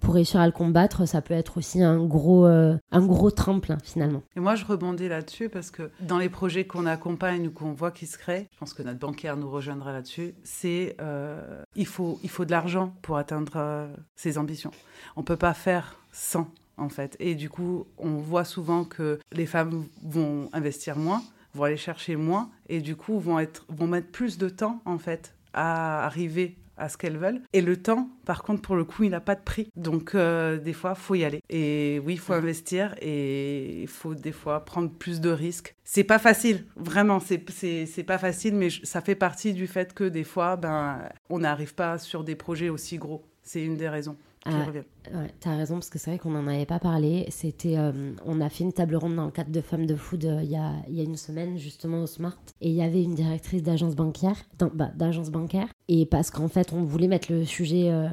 pour 0.00 0.14
réussir 0.14 0.40
à 0.40 0.46
le 0.46 0.52
combattre, 0.52 1.06
ça 1.06 1.20
peut 1.22 1.34
être 1.34 1.58
aussi 1.58 1.82
un 1.82 2.04
gros, 2.04 2.44
un 2.44 2.78
gros 3.06 3.13
tremplin 3.30 3.78
finalement. 3.82 4.22
Et 4.36 4.40
moi, 4.40 4.54
je 4.54 4.64
rebondis 4.64 5.08
là-dessus 5.08 5.48
parce 5.48 5.70
que 5.70 5.90
dans 6.00 6.18
les 6.18 6.28
projets 6.28 6.66
qu'on 6.66 6.86
accompagne 6.86 7.48
ou 7.48 7.50
qu'on 7.50 7.72
voit 7.72 7.90
qui 7.90 8.06
se 8.06 8.18
créent, 8.18 8.48
je 8.52 8.58
pense 8.58 8.74
que 8.74 8.82
notre 8.82 8.98
bancaire 8.98 9.36
nous 9.36 9.50
rejoindra 9.50 9.92
là-dessus, 9.92 10.34
c'est 10.44 10.96
euh, 11.00 11.62
il, 11.74 11.86
faut, 11.86 12.18
il 12.22 12.30
faut 12.30 12.44
de 12.44 12.50
l'argent 12.50 12.94
pour 13.02 13.16
atteindre 13.16 13.52
euh, 13.56 13.86
ses 14.16 14.38
ambitions. 14.38 14.70
On 15.16 15.22
peut 15.22 15.36
pas 15.36 15.54
faire 15.54 15.96
sans, 16.12 16.50
en 16.76 16.88
fait. 16.88 17.16
Et 17.20 17.34
du 17.34 17.50
coup, 17.50 17.86
on 17.98 18.16
voit 18.16 18.44
souvent 18.44 18.84
que 18.84 19.18
les 19.32 19.46
femmes 19.46 19.86
vont 20.02 20.48
investir 20.52 20.96
moins, 20.96 21.22
vont 21.54 21.64
aller 21.64 21.76
chercher 21.76 22.16
moins, 22.16 22.50
et 22.68 22.80
du 22.80 22.96
coup, 22.96 23.18
vont, 23.18 23.38
être, 23.38 23.64
vont 23.68 23.86
mettre 23.86 24.08
plus 24.08 24.38
de 24.38 24.48
temps, 24.48 24.80
en 24.84 24.98
fait, 24.98 25.34
à 25.52 26.04
arriver 26.04 26.56
à 26.76 26.88
ce 26.88 26.96
qu'elles 26.96 27.16
veulent. 27.18 27.40
Et 27.52 27.60
le 27.60 27.76
temps, 27.76 28.08
par 28.24 28.42
contre, 28.42 28.62
pour 28.62 28.76
le 28.76 28.84
coup, 28.84 29.04
il 29.04 29.10
n'a 29.10 29.20
pas 29.20 29.34
de 29.34 29.42
prix. 29.42 29.68
Donc, 29.76 30.14
euh, 30.14 30.58
des 30.58 30.72
fois, 30.72 30.94
faut 30.94 31.14
y 31.14 31.24
aller. 31.24 31.40
Et 31.50 32.00
oui, 32.04 32.14
il 32.14 32.18
faut 32.18 32.32
investir 32.32 32.94
et 33.00 33.82
il 33.82 33.88
faut 33.88 34.14
des 34.14 34.32
fois 34.32 34.64
prendre 34.64 34.90
plus 34.90 35.20
de 35.20 35.30
risques. 35.30 35.74
C'est 35.84 36.04
pas 36.04 36.18
facile, 36.18 36.64
vraiment, 36.76 37.20
c'est 37.20 37.38
pas 38.06 38.18
facile, 38.18 38.54
mais 38.54 38.70
je- 38.70 38.84
ça 38.84 39.00
fait 39.00 39.14
partie 39.14 39.52
du 39.52 39.66
fait 39.66 39.92
que 39.94 40.04
des 40.04 40.24
fois, 40.24 40.56
ben, 40.56 41.00
on 41.30 41.40
n'arrive 41.40 41.74
pas 41.74 41.98
sur 41.98 42.24
des 42.24 42.34
projets 42.36 42.68
aussi 42.70 42.96
gros. 42.98 43.24
C'est 43.42 43.62
une 43.62 43.76
des 43.76 43.88
raisons 43.88 44.16
Ah. 44.46 44.66
Ouais, 45.14 45.30
t'as 45.40 45.56
raison, 45.56 45.74
parce 45.74 45.88
que 45.88 45.98
c'est 45.98 46.10
vrai 46.10 46.18
qu'on 46.18 46.30
n'en 46.30 46.46
avait 46.46 46.66
pas 46.66 46.78
parlé. 46.78 47.26
C'était, 47.30 47.78
euh, 47.78 48.12
on 48.24 48.40
a 48.40 48.48
fait 48.48 48.64
une 48.64 48.72
table 48.72 48.96
ronde 48.96 49.16
dans 49.16 49.24
le 49.24 49.30
cadre 49.30 49.50
de 49.50 49.60
Femmes 49.60 49.86
de 49.86 49.94
Food 49.94 50.24
euh, 50.24 50.42
il 50.42 50.50
y, 50.50 50.56
a, 50.56 50.72
il 50.88 50.94
y 50.94 51.00
a 51.00 51.04
une 51.04 51.16
semaine, 51.16 51.56
justement 51.56 52.02
au 52.02 52.06
Smart. 52.06 52.36
Et 52.60 52.68
il 52.68 52.74
y 52.74 52.82
avait 52.82 53.02
une 53.02 53.14
directrice 53.14 53.62
d'agence 53.62 53.96
bancaire, 53.96 54.36
bah, 54.74 54.90
d'agence 54.94 55.30
bancaire. 55.30 55.68
Et 55.88 56.04
parce 56.06 56.30
qu'en 56.30 56.48
fait, 56.48 56.72
on 56.72 56.84
voulait 56.84 57.08
mettre 57.08 57.32
le 57.32 57.44
sujet 57.44 57.90
euh, 57.90 58.08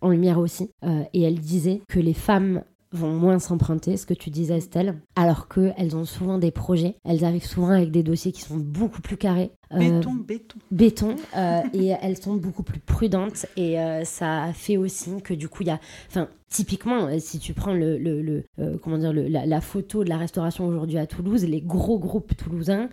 en 0.00 0.10
lumière 0.10 0.38
aussi. 0.38 0.70
Et 1.12 1.22
elle 1.22 1.38
disait 1.38 1.82
que 1.88 1.98
les 1.98 2.14
femmes 2.14 2.62
vont 2.92 3.12
moins 3.12 3.38
s'emprunter, 3.38 3.96
ce 3.96 4.06
que 4.06 4.14
tu 4.14 4.30
disais 4.30 4.58
Estelle, 4.58 5.00
alors 5.14 5.48
qu'elles 5.48 5.96
ont 5.96 6.04
souvent 6.04 6.38
des 6.38 6.50
projets, 6.50 6.96
elles 7.04 7.24
arrivent 7.24 7.46
souvent 7.46 7.70
avec 7.70 7.90
des 7.90 8.02
dossiers 8.02 8.32
qui 8.32 8.42
sont 8.42 8.56
beaucoup 8.56 9.00
plus 9.00 9.16
carrés. 9.16 9.50
Euh, 9.72 9.78
béton, 9.78 10.14
béton. 10.14 10.58
Béton, 10.70 11.16
euh, 11.36 11.62
et 11.72 11.88
elles 12.02 12.16
sont 12.16 12.34
beaucoup 12.36 12.62
plus 12.62 12.80
prudentes, 12.80 13.46
et 13.56 13.80
euh, 13.80 14.04
ça 14.04 14.52
fait 14.54 14.76
aussi 14.76 15.22
que 15.22 15.34
du 15.34 15.48
coup, 15.48 15.62
il 15.62 15.68
y 15.68 15.72
a... 15.72 15.80
Enfin, 16.08 16.28
typiquement, 16.50 17.08
si 17.18 17.38
tu 17.38 17.52
prends 17.54 17.72
le, 17.72 17.98
le, 17.98 18.44
comment 18.82 18.98
dire, 18.98 19.12
la, 19.12 19.46
la, 19.46 19.60
photo 19.60 20.04
de 20.04 20.08
la 20.08 20.16
restauration 20.16 20.66
aujourd'hui 20.66 20.98
à 20.98 21.06
Toulouse, 21.06 21.44
les 21.44 21.60
gros 21.60 21.98
groupes 21.98 22.36
toulousains 22.36 22.88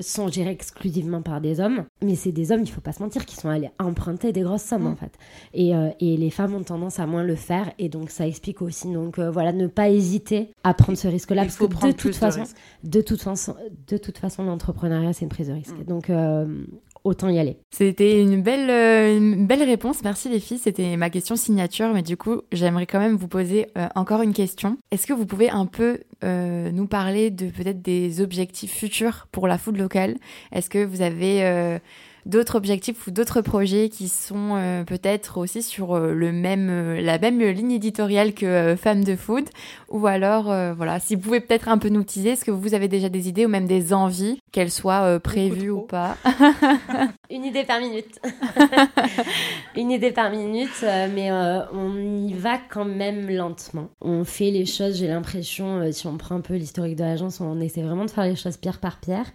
sont 0.00 0.28
gérés 0.28 0.50
exclusivement 0.50 1.20
par 1.20 1.40
des 1.40 1.60
hommes, 1.60 1.84
mais 2.02 2.14
c'est 2.14 2.32
des 2.32 2.50
hommes, 2.52 2.62
il 2.62 2.70
faut 2.70 2.80
pas 2.80 2.92
se 2.92 3.02
mentir, 3.02 3.26
qui 3.26 3.36
sont 3.36 3.50
allés 3.50 3.70
emprunter 3.78 4.32
des 4.32 4.40
grosses 4.40 4.62
sommes, 4.62 4.86
en 4.86 4.92
mm. 4.92 4.96
fait. 4.96 5.18
Et, 5.52 5.72
et 6.00 6.16
les 6.16 6.30
femmes 6.30 6.54
ont 6.54 6.62
tendance 6.62 6.98
à 6.98 7.06
moins 7.06 7.22
le 7.22 7.36
faire, 7.36 7.70
et 7.78 7.88
donc 7.88 8.10
ça 8.10 8.26
explique 8.26 8.62
aussi, 8.62 8.90
donc 8.90 9.18
voilà, 9.18 9.52
ne 9.52 9.66
pas 9.66 9.90
hésiter 9.90 10.50
à 10.62 10.72
prendre 10.72 10.96
ce 10.96 11.08
risque-là, 11.08 11.42
parce 11.42 11.56
que 11.56 11.64
de 11.64 11.92
toute, 11.92 12.14
façon, 12.14 12.44
de 12.82 13.00
toute 13.00 13.20
façon, 13.20 13.56
de 13.86 13.96
toute 13.98 14.18
façon, 14.18 14.44
l'entrepreneuriat, 14.44 15.12
c'est 15.12 15.24
une 15.24 15.28
prise 15.28 15.48
de 15.48 15.52
risque. 15.52 15.78
Mm. 15.78 15.84
Donc, 15.84 16.10
euh, 16.10 16.64
autant 17.04 17.28
y 17.28 17.38
aller. 17.38 17.58
C'était 17.70 18.20
une 18.20 18.42
belle, 18.42 18.70
euh, 18.70 19.16
une 19.16 19.46
belle 19.46 19.62
réponse. 19.62 20.02
Merci 20.02 20.28
les 20.28 20.40
filles. 20.40 20.58
C'était 20.58 20.96
ma 20.96 21.10
question 21.10 21.36
signature, 21.36 21.92
mais 21.92 22.02
du 22.02 22.16
coup, 22.16 22.42
j'aimerais 22.52 22.86
quand 22.86 22.98
même 22.98 23.16
vous 23.16 23.28
poser 23.28 23.68
euh, 23.78 23.88
encore 23.94 24.22
une 24.22 24.32
question. 24.32 24.78
Est-ce 24.90 25.06
que 25.06 25.12
vous 25.12 25.26
pouvez 25.26 25.50
un 25.50 25.66
peu 25.66 26.00
nous 26.22 26.86
parler 26.86 27.30
de 27.30 27.50
peut-être 27.50 27.82
des 27.82 28.22
objectifs 28.22 28.72
futurs 28.72 29.28
pour 29.30 29.46
la 29.46 29.58
food 29.58 29.76
locale? 29.76 30.16
Est-ce 30.52 30.70
que 30.70 30.82
vous 30.82 31.02
avez 31.02 31.80
d'autres 32.26 32.56
objectifs 32.56 33.06
ou 33.06 33.10
d'autres 33.10 33.40
projets 33.40 33.88
qui 33.88 34.08
sont 34.08 34.56
euh, 34.56 34.84
peut-être 34.84 35.38
aussi 35.38 35.62
sur 35.62 35.94
euh, 35.94 36.12
le 36.12 36.32
même, 36.32 36.68
euh, 36.70 37.00
la 37.00 37.18
même 37.18 37.40
ligne 37.40 37.72
éditoriale 37.72 38.34
que 38.34 38.76
Femmes 38.76 39.04
de 39.04 39.16
Food? 39.16 39.48
Ou 39.90 40.06
alors, 40.06 40.44
voilà, 40.74 40.98
si 40.98 41.14
vous 41.14 41.20
pouvez 41.20 41.40
peut-être 41.40 41.68
un 41.68 41.78
peu 41.78 41.88
nous 41.88 42.02
teaser, 42.02 42.30
est-ce 42.30 42.44
que 42.44 42.50
vous 42.50 42.74
avez 42.74 42.88
déjà 42.88 43.08
des 43.08 43.28
idées 43.28 43.46
ou 43.46 43.48
même 43.48 43.66
des 43.66 43.92
envies, 43.92 44.40
qu'elles 44.54 44.70
soient 44.70 45.18
prévues 45.18 45.70
ou 45.70 45.80
pas 45.80 46.16
Une 47.30 47.44
idée 47.44 47.64
par 47.64 47.80
minute. 47.80 48.20
Une 49.76 49.90
idée 49.90 50.12
par 50.12 50.30
minute, 50.30 50.84
mais 51.12 51.32
on 51.32 51.96
y 51.96 52.32
va 52.32 52.58
quand 52.70 52.84
même 52.84 53.28
lentement. 53.28 53.88
On 54.00 54.22
fait 54.22 54.52
les 54.52 54.64
choses, 54.64 54.96
j'ai 54.98 55.08
l'impression, 55.08 55.90
si 55.90 56.06
on 56.06 56.16
prend 56.16 56.36
un 56.36 56.40
peu 56.40 56.54
l'historique 56.54 56.94
de 56.94 57.02
l'agence, 57.02 57.40
on 57.40 57.60
essaie 57.60 57.82
vraiment 57.82 58.04
de 58.04 58.10
faire 58.10 58.24
les 58.24 58.36
choses 58.36 58.56
pierre 58.56 58.78
par 58.78 59.00
pierre. 59.00 59.26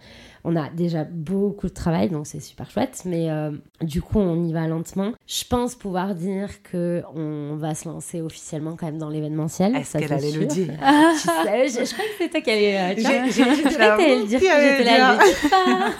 On 0.45 0.55
a 0.55 0.69
déjà 0.69 1.03
beaucoup 1.03 1.67
de 1.67 1.73
travail, 1.73 2.09
donc 2.09 2.25
c'est 2.25 2.39
super 2.39 2.69
chouette, 2.71 3.01
mais 3.05 3.29
euh, 3.29 3.51
du 3.81 4.01
coup, 4.01 4.19
on 4.19 4.43
y 4.45 4.53
va 4.53 4.67
lentement. 4.67 5.11
Je 5.27 5.43
pense 5.43 5.75
pouvoir 5.75 6.15
dire 6.15 6.63
que 6.63 7.03
on 7.13 7.55
va 7.57 7.75
se 7.75 7.89
lancer 7.89 8.21
officiellement 8.21 8.75
quand 8.77 8.85
même 8.85 8.97
dans 8.97 9.09
l'événementiel. 9.09 9.75
Est-ce 9.75 9.97
qu'elle 9.97 10.13
allait 10.13 10.31
le 10.31 10.45
dire 10.45 10.67
je, 10.79 11.93
crois 11.93 12.05
que 12.05 12.11
c'est 12.17 12.29
toi 12.29 12.41
qui 12.41 12.51
allais. 12.51 12.77
Euh, 12.77 12.93
j'ai 12.97 13.43
le 13.45 14.25
dire. 14.27 14.37
Là, 15.17 15.91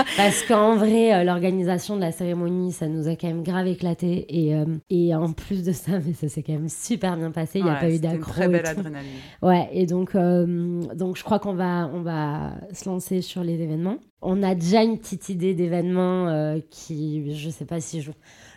Parce 0.16 0.42
qu'en 0.42 0.76
vrai, 0.76 1.14
euh, 1.14 1.24
l'organisation 1.24 1.96
de 1.96 2.00
la 2.00 2.12
cérémonie, 2.12 2.72
ça 2.72 2.88
nous 2.88 3.08
a 3.08 3.16
quand 3.16 3.28
même 3.28 3.42
grave 3.42 3.66
éclaté. 3.66 4.26
Et, 4.28 4.54
et 4.90 5.14
en 5.14 5.32
plus 5.32 5.62
de 5.64 5.72
ça, 5.72 5.92
mais 6.06 6.12
ça 6.12 6.28
s'est 6.28 6.42
quand 6.42 6.52
même 6.52 6.68
super 6.68 7.16
bien 7.16 7.30
passé. 7.30 7.58
Il 7.58 7.64
n'y 7.64 7.70
a 7.70 7.74
pas 7.74 7.90
eu 7.90 7.98
d'accro. 7.98 8.32
Très 8.32 8.48
belle 8.48 8.66
adrénaline. 8.66 9.10
Ouais, 9.42 9.68
et 9.72 9.86
donc, 9.86 10.14
donc 10.14 11.16
je 11.16 11.24
crois 11.24 11.38
qu'on 11.38 11.54
va, 11.54 11.90
on 11.92 12.02
va 12.02 12.52
se 12.72 12.88
lancer 12.88 13.20
sur 13.22 13.42
les 13.42 13.60
événements. 13.60 13.98
On 14.22 14.42
a 14.42 14.54
déjà 14.54 14.82
une 14.82 14.98
petite 14.98 15.28
idée 15.30 15.54
d'événements 15.54 16.28
euh, 16.28 16.58
qui, 16.70 17.34
je 17.34 17.48
sais 17.48 17.64
pas 17.64 17.80
si 17.80 18.02
je... 18.02 18.10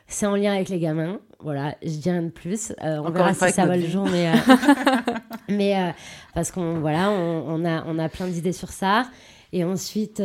C'est 0.08 0.26
en 0.26 0.36
lien 0.36 0.54
avec 0.54 0.68
les 0.68 0.80
gamins, 0.80 1.20
voilà, 1.40 1.76
je 1.82 1.90
dis 1.90 2.12
rien 2.12 2.24
de 2.24 2.30
plus. 2.30 2.74
Euh, 2.84 3.02
on 3.04 3.10
verra 3.10 3.34
si 3.34 3.50
ça 3.52 3.66
va 3.66 3.78
le 3.78 3.88
jour, 3.88 4.06
mais, 4.12 4.28
euh, 4.28 4.34
mais 5.50 5.94
parce 6.36 6.52
qu'on 6.52 6.80
voilà, 6.80 7.10
on, 7.10 7.64
a, 7.64 7.86
on 7.88 7.98
a 7.98 8.10
plein 8.10 8.28
d'idées 8.28 8.52
sur 8.52 8.70
ça. 8.70 9.06
Et 9.56 9.64
ensuite, 9.64 10.20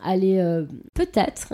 aller 0.00 0.64
peut-être 0.94 1.52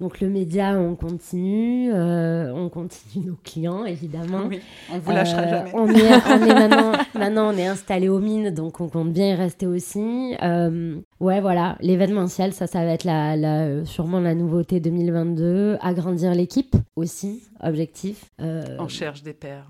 donc 0.00 0.20
le 0.20 0.28
média, 0.28 0.78
on 0.78 0.94
continue, 0.94 1.90
euh, 1.92 2.52
on 2.54 2.68
continue 2.68 3.26
nos 3.26 3.36
clients 3.42 3.84
évidemment. 3.84 4.42
Oui, 4.48 4.60
on 4.92 4.98
vous 5.00 5.10
lâchera 5.10 5.40
euh, 5.40 5.50
jamais. 5.50 5.70
On 5.74 5.88
est, 5.88 6.48
maintenant, 6.54 6.92
maintenant, 7.14 7.52
on 7.52 7.58
est 7.58 7.66
installé 7.66 8.08
aux 8.08 8.20
mines, 8.20 8.50
donc 8.50 8.80
on 8.80 8.88
compte 8.88 9.12
bien 9.12 9.30
y 9.30 9.34
rester 9.34 9.66
aussi. 9.66 10.36
Euh, 10.40 10.94
ouais, 11.18 11.40
voilà, 11.40 11.76
l'événementiel, 11.80 12.52
ça, 12.52 12.68
ça 12.68 12.84
va 12.84 12.92
être 12.92 13.02
la, 13.02 13.84
sûrement 13.84 14.20
la 14.20 14.36
nouveauté 14.36 14.78
2022. 14.78 15.78
Agrandir 15.80 16.32
l'équipe 16.32 16.76
aussi, 16.94 17.42
objectif. 17.60 18.30
on 18.38 18.86
cherche 18.86 19.24
des 19.24 19.32
pères. 19.32 19.66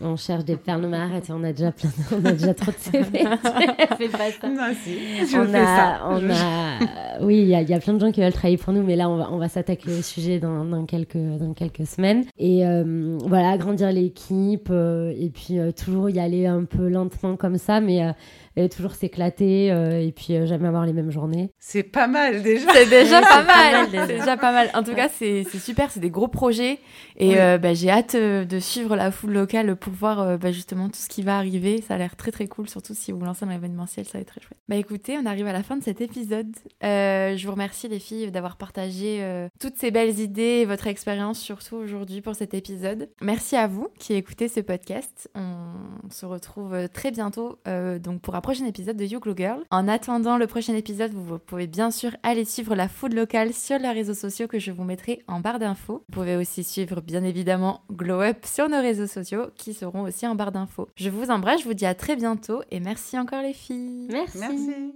On 0.00 0.14
cherche 0.14 0.44
des 0.44 0.56
pères. 0.56 0.78
Non 0.78 0.88
mais 0.88 0.98
arrête, 0.98 1.28
on 1.30 1.42
a 1.42 1.52
déjà 1.52 1.72
plein, 1.72 1.90
on 2.12 2.24
a 2.24 2.32
déjà 2.32 2.54
trop 2.54 2.70
de 2.70 2.76
CV. 2.78 3.02
fais 3.02 4.08
pas 4.08 4.30
ça. 4.30 4.48
Non 4.48 4.72
si, 4.80 5.26
je 5.26 5.38
on 5.38 5.46
fais 5.46 5.58
a, 5.58 5.66
ça. 5.66 6.00
On 6.08 6.30
a, 6.30 7.24
oui, 7.24 7.38
il 7.38 7.46
y, 7.46 7.70
y, 7.70 7.74
a 7.74 7.80
plein 7.80 7.94
de 7.94 8.00
gens 8.00 8.12
qui 8.12 8.20
veulent 8.20 8.32
travailler 8.32 8.58
pour 8.58 8.72
nous, 8.72 8.84
mais 8.84 8.94
là 8.94 9.08
on 9.08 9.16
va, 9.16 9.28
on 9.32 9.38
va 9.38 9.48
s'attaquer 9.48 9.71
le 9.84 10.02
sujet 10.02 10.38
dans, 10.38 10.86
quelques, 10.86 11.16
dans 11.16 11.52
quelques 11.54 11.86
semaines. 11.86 12.24
Et 12.38 12.66
euh, 12.66 13.18
voilà, 13.26 13.50
agrandir 13.50 13.92
l'équipe 13.92 14.68
euh, 14.70 15.12
et 15.16 15.30
puis 15.30 15.58
euh, 15.58 15.72
toujours 15.72 16.10
y 16.10 16.18
aller 16.18 16.46
un 16.46 16.64
peu 16.64 16.88
lentement 16.88 17.36
comme 17.36 17.56
ça, 17.58 17.80
mais 17.80 18.12
et 18.56 18.68
toujours 18.68 18.94
s'éclater 18.94 19.72
euh, 19.72 20.00
et 20.00 20.12
puis 20.12 20.34
euh, 20.34 20.46
jamais 20.46 20.68
avoir 20.68 20.84
les 20.84 20.92
mêmes 20.92 21.10
journées. 21.10 21.50
C'est 21.58 21.82
pas 21.82 22.06
mal 22.06 22.42
déjà. 22.42 22.66
C'est 22.72 22.88
déjà 22.88 23.20
pas 23.22 23.42
mal. 23.42 23.88
C'est 23.90 24.18
déjà 24.18 24.36
pas 24.36 24.52
mal. 24.52 24.70
En 24.74 24.82
tout 24.82 24.94
cas, 24.94 25.08
c'est 25.08 25.44
super. 25.58 25.90
C'est 25.90 26.00
des 26.00 26.10
gros 26.10 26.28
projets 26.28 26.78
et 27.16 27.40
euh, 27.40 27.58
bah, 27.58 27.74
j'ai 27.74 27.90
hâte 27.90 28.16
de 28.16 28.58
suivre 28.58 28.96
la 28.96 29.10
foule 29.10 29.32
locale 29.32 29.76
pour 29.76 29.92
voir 29.92 30.38
bah, 30.38 30.52
justement 30.52 30.88
tout 30.88 30.98
ce 30.98 31.08
qui 31.08 31.22
va 31.22 31.38
arriver. 31.38 31.82
Ça 31.86 31.94
a 31.94 31.98
l'air 31.98 32.16
très 32.16 32.30
très 32.30 32.46
cool, 32.46 32.68
surtout 32.68 32.94
si 32.94 33.12
vous 33.12 33.20
lancez 33.20 33.44
un 33.44 33.50
événementiel, 33.50 34.04
ça 34.06 34.18
va 34.18 34.20
être 34.20 34.28
très 34.28 34.40
chouette. 34.40 34.58
Bah 34.68 34.76
écoutez, 34.76 35.18
on 35.18 35.26
arrive 35.26 35.46
à 35.46 35.52
la 35.52 35.62
fin 35.62 35.76
de 35.76 35.82
cet 35.82 36.00
épisode. 36.00 36.54
je 36.82 37.44
vous 37.44 37.52
remercie 37.52 37.88
les 37.88 37.98
filles 37.98 38.30
d'avoir 38.30 38.56
partagé 38.56 39.22
toutes 39.60 39.76
ces 39.76 39.90
belles 39.90 40.18
idées 40.18 40.60
et 40.62 40.64
votre 40.64 40.86
expérience 40.86 41.40
surtout 41.40 41.76
aujourd'hui 41.76 42.20
pour 42.20 42.34
cet 42.34 42.54
épisode. 42.54 43.08
Merci 43.20 43.56
à 43.56 43.66
vous 43.66 43.88
qui 43.98 44.14
écoutez 44.14 44.48
ce 44.48 44.60
podcast. 44.60 45.30
On 45.34 46.10
se 46.10 46.26
retrouve 46.26 46.88
très 46.92 47.10
bientôt 47.10 47.58
donc 48.00 48.20
pour 48.20 48.34
prochain 48.42 48.66
épisode 48.66 48.96
de 48.96 49.04
You 49.04 49.20
Glow 49.20 49.34
Girl. 49.36 49.62
En 49.70 49.88
attendant 49.88 50.36
le 50.36 50.46
prochain 50.46 50.74
épisode, 50.74 51.12
vous 51.14 51.38
pouvez 51.38 51.66
bien 51.66 51.90
sûr 51.90 52.10
aller 52.22 52.44
suivre 52.44 52.74
la 52.74 52.88
food 52.88 53.14
locale 53.14 53.54
sur 53.54 53.78
les 53.78 53.90
réseaux 53.90 54.14
sociaux 54.14 54.48
que 54.48 54.58
je 54.58 54.70
vous 54.70 54.84
mettrai 54.84 55.22
en 55.28 55.40
barre 55.40 55.58
d'infos. 55.58 56.04
Vous 56.08 56.20
pouvez 56.20 56.36
aussi 56.36 56.64
suivre 56.64 57.00
bien 57.00 57.24
évidemment 57.24 57.82
Glow 57.90 58.20
Up 58.20 58.44
sur 58.44 58.68
nos 58.68 58.80
réseaux 58.80 59.06
sociaux 59.06 59.46
qui 59.56 59.72
seront 59.72 60.02
aussi 60.02 60.26
en 60.26 60.34
barre 60.34 60.52
d'infos. 60.52 60.88
Je 60.96 61.08
vous 61.08 61.30
embrasse, 61.30 61.60
je 61.60 61.64
vous 61.64 61.74
dis 61.74 61.86
à 61.86 61.94
très 61.94 62.16
bientôt 62.16 62.62
et 62.70 62.80
merci 62.80 63.18
encore 63.18 63.42
les 63.42 63.54
filles. 63.54 64.08
Merci. 64.10 64.38
merci. 64.38 64.92